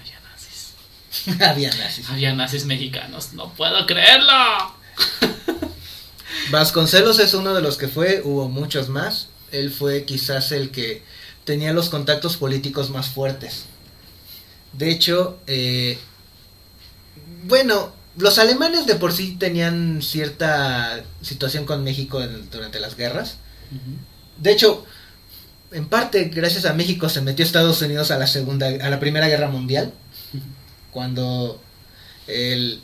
[0.00, 1.36] Había nazis.
[1.40, 2.08] Había nazis.
[2.10, 3.32] Había nazis mexicanos.
[3.32, 4.32] No puedo creerlo.
[6.50, 9.28] Vasconcelos es uno de los que fue, hubo muchos más.
[9.52, 11.02] Él fue quizás el que
[11.44, 13.64] tenía los contactos políticos más fuertes.
[14.72, 15.98] De hecho, eh,
[17.44, 23.36] bueno, los alemanes de por sí tenían cierta situación con México en- durante las guerras.
[24.36, 24.84] De hecho,
[25.72, 29.28] en parte gracias a México se metió Estados Unidos a la segunda, a la primera
[29.28, 29.92] guerra mundial,
[30.90, 31.60] cuando
[32.26, 32.80] el-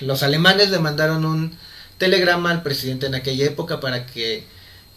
[0.00, 1.56] los alemanes le mandaron un
[1.98, 4.44] telegrama al presidente en aquella época para que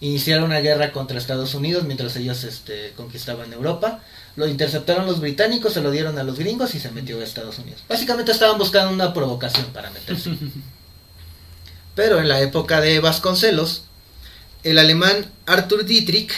[0.02, 4.02] iniciara una guerra contra Estados Unidos mientras ellos este, conquistaban Europa.
[4.36, 7.60] Lo interceptaron los británicos, se lo dieron a los gringos y se metió a Estados
[7.60, 7.84] Unidos.
[7.88, 10.32] Básicamente estaban buscando una provocación para meterse.
[11.96, 13.84] Pero en la época de Vasconcelos,
[14.64, 16.32] el alemán Arthur Dietrich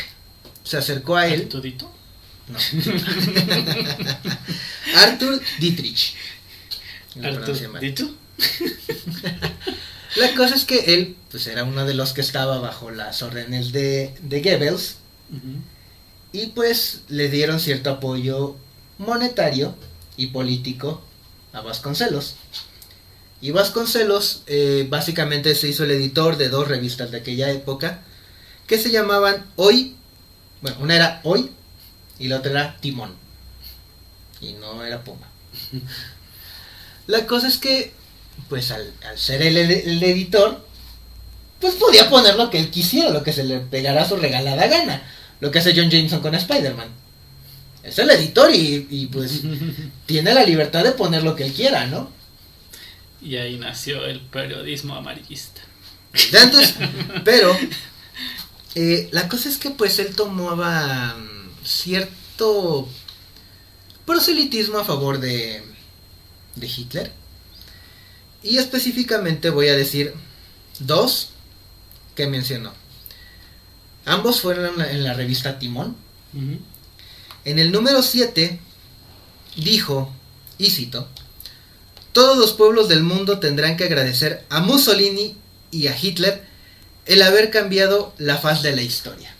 [0.66, 1.47] se acercó a él.
[1.47, 1.89] ¿Tudito?
[2.49, 2.59] No.
[4.97, 6.16] Arthur Dietrich.
[7.16, 7.80] Mal.
[7.80, 8.13] ¿Dito?
[10.18, 13.72] La cosa es que él pues era uno de los que estaba bajo las órdenes
[13.72, 14.97] de, de Goebbels
[16.32, 18.55] y pues le dieron cierto apoyo
[18.97, 19.76] monetario
[20.18, 21.01] y político
[21.51, 22.36] a Vasconcelos.
[23.41, 28.01] Y Vasconcelos eh, básicamente se hizo el editor de dos revistas de aquella época
[28.68, 29.95] que se llamaban Hoy,
[30.62, 31.51] bueno, una era Hoy
[32.20, 33.14] y la otra era Timón.
[34.41, 35.28] Y no era Puma.
[37.08, 37.93] La cosa es que,
[38.49, 40.66] pues al, al ser el, el editor,
[41.60, 44.68] pues podía poner lo que él quisiera, lo que se le pegara a su regalada
[44.68, 45.03] gana.
[45.39, 46.88] Lo que hace John Jameson con Spider-Man.
[47.84, 49.41] Es el editor y, y, pues
[50.06, 52.10] tiene la libertad de poner lo que él quiera, ¿no?
[53.22, 55.62] Y ahí nació el periodismo amarillista.
[56.41, 56.76] Antes,
[57.24, 57.56] pero
[58.76, 62.88] eh, la cosa es que pues él tomaba mm, cierto
[64.05, 65.63] proselitismo a favor de,
[66.55, 67.11] de Hitler.
[68.43, 70.13] Y específicamente voy a decir
[70.80, 71.30] dos
[72.15, 72.73] que mencionó.
[74.05, 75.95] Ambos fueron en la, en la revista Timón.
[77.45, 78.59] En el número 7
[79.55, 80.13] dijo,
[80.57, 81.07] y cito,
[82.11, 85.36] todos los pueblos del mundo tendrán que agradecer a Mussolini
[85.71, 86.45] y a Hitler
[87.06, 89.34] el haber cambiado la faz de la historia.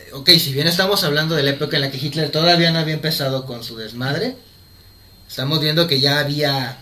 [0.00, 2.78] Eh, Ok, si bien estamos hablando de la época en la que Hitler todavía no
[2.78, 4.36] había empezado con su desmadre,
[5.28, 6.78] estamos viendo que ya había,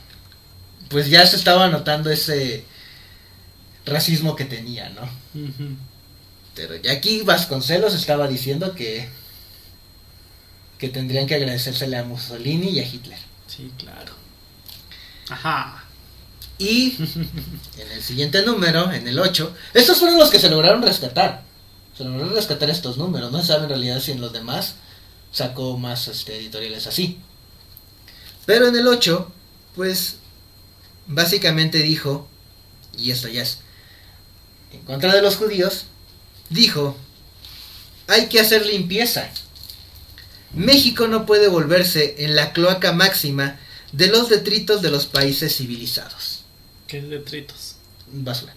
[0.89, 2.65] pues ya se estaba notando ese
[3.87, 5.09] racismo que tenía, ¿no?
[6.55, 9.09] Pero ya aquí Vasconcelos estaba diciendo que
[10.83, 13.19] que tendrían que agradecérsele a Mussolini y a Hitler.
[13.47, 14.13] Sí, claro.
[15.29, 15.82] Ajá.
[16.63, 16.97] Y
[17.77, 21.43] en el siguiente número, en el 8, estos fueron los que se lograron rescatar.
[21.99, 23.33] Se lograron rescatar estos números.
[23.33, 24.77] No se sabe en realidad si en los demás
[25.33, 27.19] sacó más este, editoriales así.
[28.47, 29.33] Pero en el 8,
[29.75, 30.19] pues
[31.09, 32.29] básicamente dijo,
[32.97, 33.59] y esto ya es
[34.73, 35.87] en contra de los judíos,
[36.49, 36.97] dijo,
[38.07, 39.29] hay que hacer limpieza.
[40.55, 43.59] México no puede volverse en la cloaca máxima
[43.91, 46.42] de los detritos de los países civilizados.
[46.93, 47.47] ¿Qué?
[48.13, 48.53] Basura.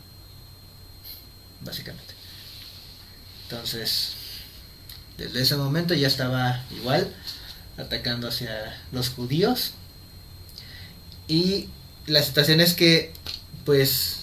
[1.61, 2.13] Básicamente.
[3.43, 4.11] Entonces,
[5.17, 7.15] desde ese momento ya estaba igual
[7.77, 9.71] atacando hacia los judíos.
[11.29, 11.69] Y
[12.07, 13.13] la situación es que,
[13.63, 14.17] pues,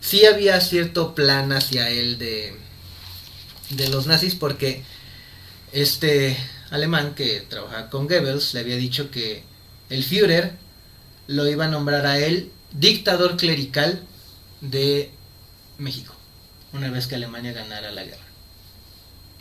[0.00, 2.54] sí había cierto plan hacia él de,
[3.70, 4.82] de los nazis porque
[5.72, 6.36] este
[6.68, 9.44] alemán que trabajaba con Goebbels le había dicho que
[9.88, 10.58] el Führer
[11.26, 14.02] lo iba a nombrar a él dictador clerical
[14.60, 15.10] de
[15.78, 16.14] México,
[16.72, 18.18] una vez que Alemania ganara la guerra.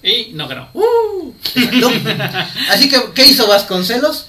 [0.01, 0.69] Y no ganó.
[0.73, 1.33] Exacto.
[2.69, 4.27] Así que, ¿qué hizo Vasconcelos?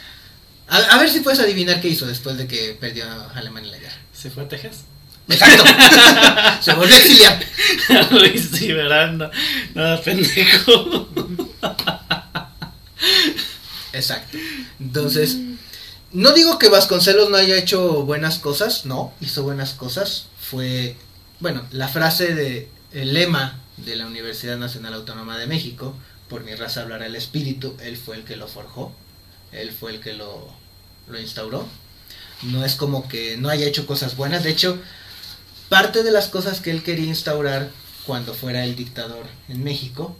[0.69, 3.99] A, a ver si puedes adivinar qué hizo después de que perdió Alemania la guerra.
[4.13, 4.85] ¿Se fue a Texas?
[5.29, 5.65] Exacto.
[6.61, 7.45] Se volvió a exiliar.
[8.11, 8.51] Luis.
[9.75, 11.09] Nada, pendejo.
[13.93, 14.39] Exacto.
[14.81, 15.39] Entonces,
[16.15, 20.27] no digo que Vasconcelos no haya hecho buenas cosas, no, hizo buenas cosas.
[20.41, 20.97] Fue,
[21.41, 25.95] bueno, la frase de, el lema de la Universidad Nacional Autónoma de México,
[26.29, 28.93] por mi raza hablará el espíritu, él fue el que lo forjó,
[29.51, 30.49] él fue el que lo,
[31.09, 31.67] lo instauró.
[32.43, 34.79] No es como que no haya hecho cosas buenas, de hecho,
[35.69, 37.71] parte de las cosas que él quería instaurar
[38.07, 40.17] cuando fuera el dictador en México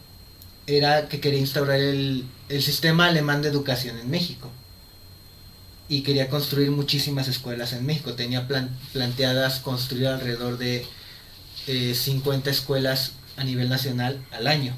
[0.67, 4.51] era que quería instaurar el, el sistema alemán de educación en México.
[5.89, 8.15] Y quería construir muchísimas escuelas en México.
[8.15, 10.87] Tenía plan- planteadas construir alrededor de
[11.67, 14.77] eh, 50 escuelas a nivel nacional al año.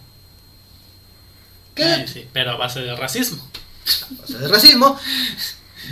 [1.75, 1.85] ¿Qué?
[1.85, 3.47] Ay, sí, pero a base de racismo.
[4.23, 4.99] o sea, de racismo.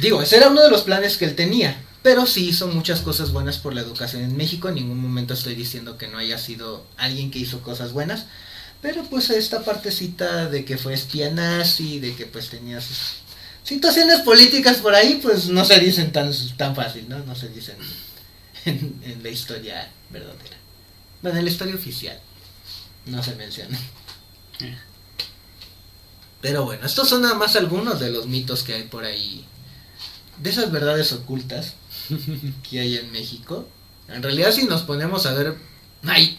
[0.01, 1.81] Digo, ese era uno de los planes que él tenía.
[2.03, 4.69] Pero sí hizo muchas cosas buenas por la educación en México.
[4.69, 8.27] En ningún momento estoy diciendo que no haya sido alguien que hizo cosas buenas.
[8.83, 13.15] Pero pues esta partecita de que fue espía nazi, de que pues tenía sus
[13.65, 17.19] situaciones políticas por ahí, pues no se dicen tan, tan fácil, ¿no?
[17.21, 17.77] No se dicen
[18.67, 20.57] en, la historia verdadera.
[21.23, 22.19] Bueno, en la historia oficial
[23.07, 23.79] no se menciona.
[26.41, 29.45] Pero bueno, estos son nada más algunos de los mitos que hay por ahí.
[30.39, 31.75] De esas verdades ocultas
[32.71, 33.67] que hay en México.
[34.09, 35.57] En realidad si nos ponemos a ver,
[36.07, 36.39] hay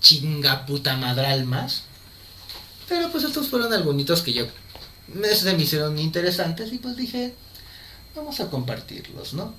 [0.00, 1.84] chinga puta madral más.
[2.88, 4.46] Pero pues estos fueron algunos que yo
[5.34, 7.34] se me hicieron interesantes y pues dije,
[8.14, 9.54] vamos a compartirlos, ¿no?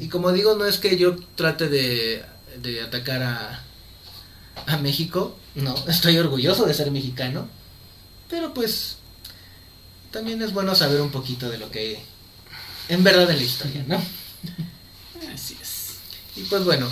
[0.00, 2.24] Y como digo, no es que yo trate de,
[2.60, 3.62] de atacar a,
[4.66, 7.48] a México, no, estoy orgulloso de ser mexicano,
[8.28, 8.96] pero pues
[10.10, 12.00] también es bueno saber un poquito de lo que
[12.88, 14.02] en verdad en la historia, ¿no?
[15.32, 15.96] Así es.
[16.36, 16.88] Y pues bueno,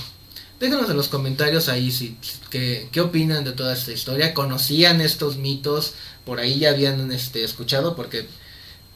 [0.58, 2.16] déjenos en los comentarios ahí si
[2.50, 5.94] qué, qué opinan de toda esta historia, conocían estos mitos,
[6.30, 8.26] por ahí ya habían este escuchado porque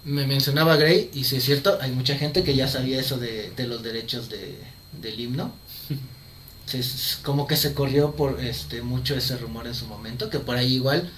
[0.04, 3.50] me mencionaba Gray y si es cierto, hay mucha gente que ya sabía eso de,
[3.56, 4.56] de los derechos de,
[5.02, 5.52] del himno.
[6.66, 6.82] Se-
[7.24, 10.74] como que se corrió por este mucho ese rumor en su momento, que por ahí
[10.74, 11.10] igual,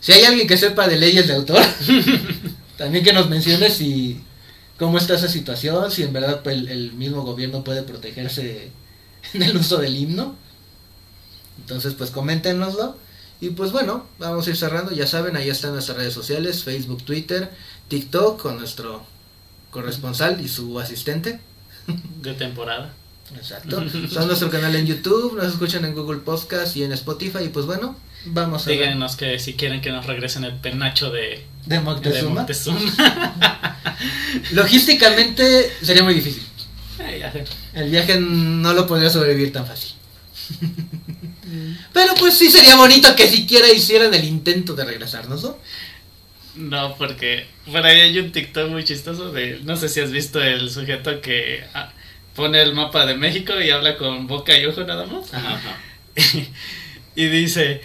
[0.00, 1.60] si hay alguien que sepa de leyes de autor,
[2.78, 4.22] también que nos mencione si
[4.78, 8.70] cómo está esa situación, si en verdad pues, el, el mismo gobierno puede protegerse
[9.34, 10.36] en el uso del himno.
[11.58, 12.96] Entonces, pues coméntenoslo.
[13.42, 14.92] Y pues bueno, vamos a ir cerrando.
[14.92, 17.50] Ya saben, ahí están nuestras redes sociales, Facebook, Twitter,
[17.88, 19.04] TikTok con nuestro
[19.72, 21.40] corresponsal y su asistente.
[22.20, 22.94] De temporada.
[23.34, 23.82] Exacto.
[24.08, 27.40] Son nuestro canal en YouTube, nos escuchan en Google Podcast y en Spotify.
[27.46, 28.78] Y pues bueno, vamos a ver.
[28.78, 32.42] Díganos que si quieren que nos regresen el penacho de, De de Moctezuma.
[32.42, 32.78] Moctezuma.
[34.52, 36.46] Logísticamente sería muy difícil.
[37.00, 37.42] Ay, ya sé.
[37.74, 39.94] El viaje no lo podría sobrevivir tan fácil.
[41.92, 45.58] Pero pues sí sería bonito que siquiera hicieran el intento de regresarnos, ¿no?
[46.54, 50.42] No, porque por ahí hay un TikTok muy chistoso de, no sé si has visto
[50.42, 51.92] el sujeto que ah,
[52.34, 55.32] pone el mapa de México y habla con boca y ojo nada más.
[55.32, 55.54] Ajá.
[55.54, 55.76] Ajá.
[57.14, 57.80] y dice,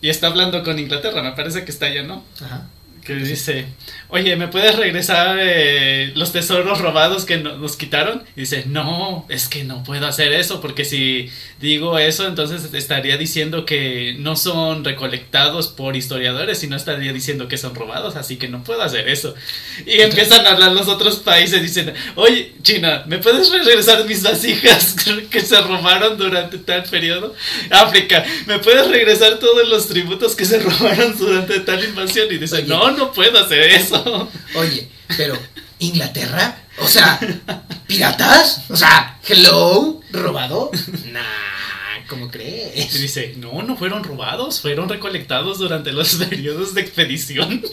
[0.00, 2.24] y está hablando con Inglaterra, me parece que está allá, ¿no?
[2.42, 2.66] Ajá.
[3.04, 3.66] Que dice,
[4.10, 8.22] oye, ¿me puedes regresar eh, los tesoros robados que no- nos quitaron?
[8.36, 11.30] Y dice, no, es que no puedo hacer eso, porque si
[11.60, 17.58] digo eso, entonces estaría diciendo que no son recolectados por historiadores, sino estaría diciendo que
[17.58, 19.34] son robados, así que no puedo hacer eso.
[19.86, 24.96] Y empiezan a hablar los otros países, dicen, oye, China, ¿me puedes regresar mis vasijas
[25.30, 27.34] que se robaron durante tal periodo?
[27.70, 32.28] África, ¿me puedes regresar todos los tributos que se robaron durante tal invasión?
[32.30, 32.66] Y dice, Oye.
[32.66, 33.99] no, no puedo hacer eso.
[34.54, 35.36] Oye, pero
[35.78, 36.56] ¿Inglaterra?
[36.78, 37.18] O sea,
[37.86, 38.62] ¿piratas?
[38.70, 40.70] O sea, hello, robado.
[41.06, 43.00] Nah, ¿cómo Y crees?
[43.00, 47.62] dice, no, no fueron robados, fueron recolectados durante los periodos de expedición.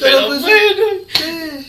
[0.00, 0.82] Pero, pues, bueno,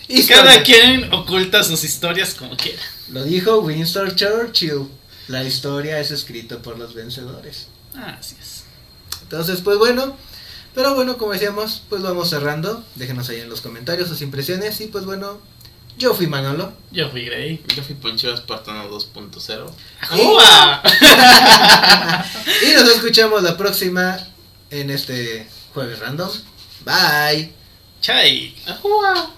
[0.09, 2.81] Eh, cada quien oculta sus historias como quiera.
[3.11, 4.87] Lo dijo Winston Churchill.
[5.27, 7.67] La historia es escrita por los vencedores.
[7.95, 8.63] Así es.
[9.23, 10.15] Entonces, pues bueno.
[10.77, 12.83] Pero bueno, como decíamos, pues vamos cerrando.
[12.93, 14.79] Déjenos ahí en los comentarios sus impresiones.
[14.79, 15.39] Y pues bueno,
[15.97, 16.71] yo fui Manolo.
[16.91, 17.65] Yo fui Grey.
[17.75, 19.71] Yo fui Poncho Espartano 2.0.
[20.01, 20.83] ¡Ajúa!
[22.61, 24.19] y nos escuchamos la próxima
[24.69, 26.29] en este jueves random.
[26.85, 27.55] Bye.
[27.99, 28.55] ¡Chay!
[28.67, 29.31] ¡Ajúa!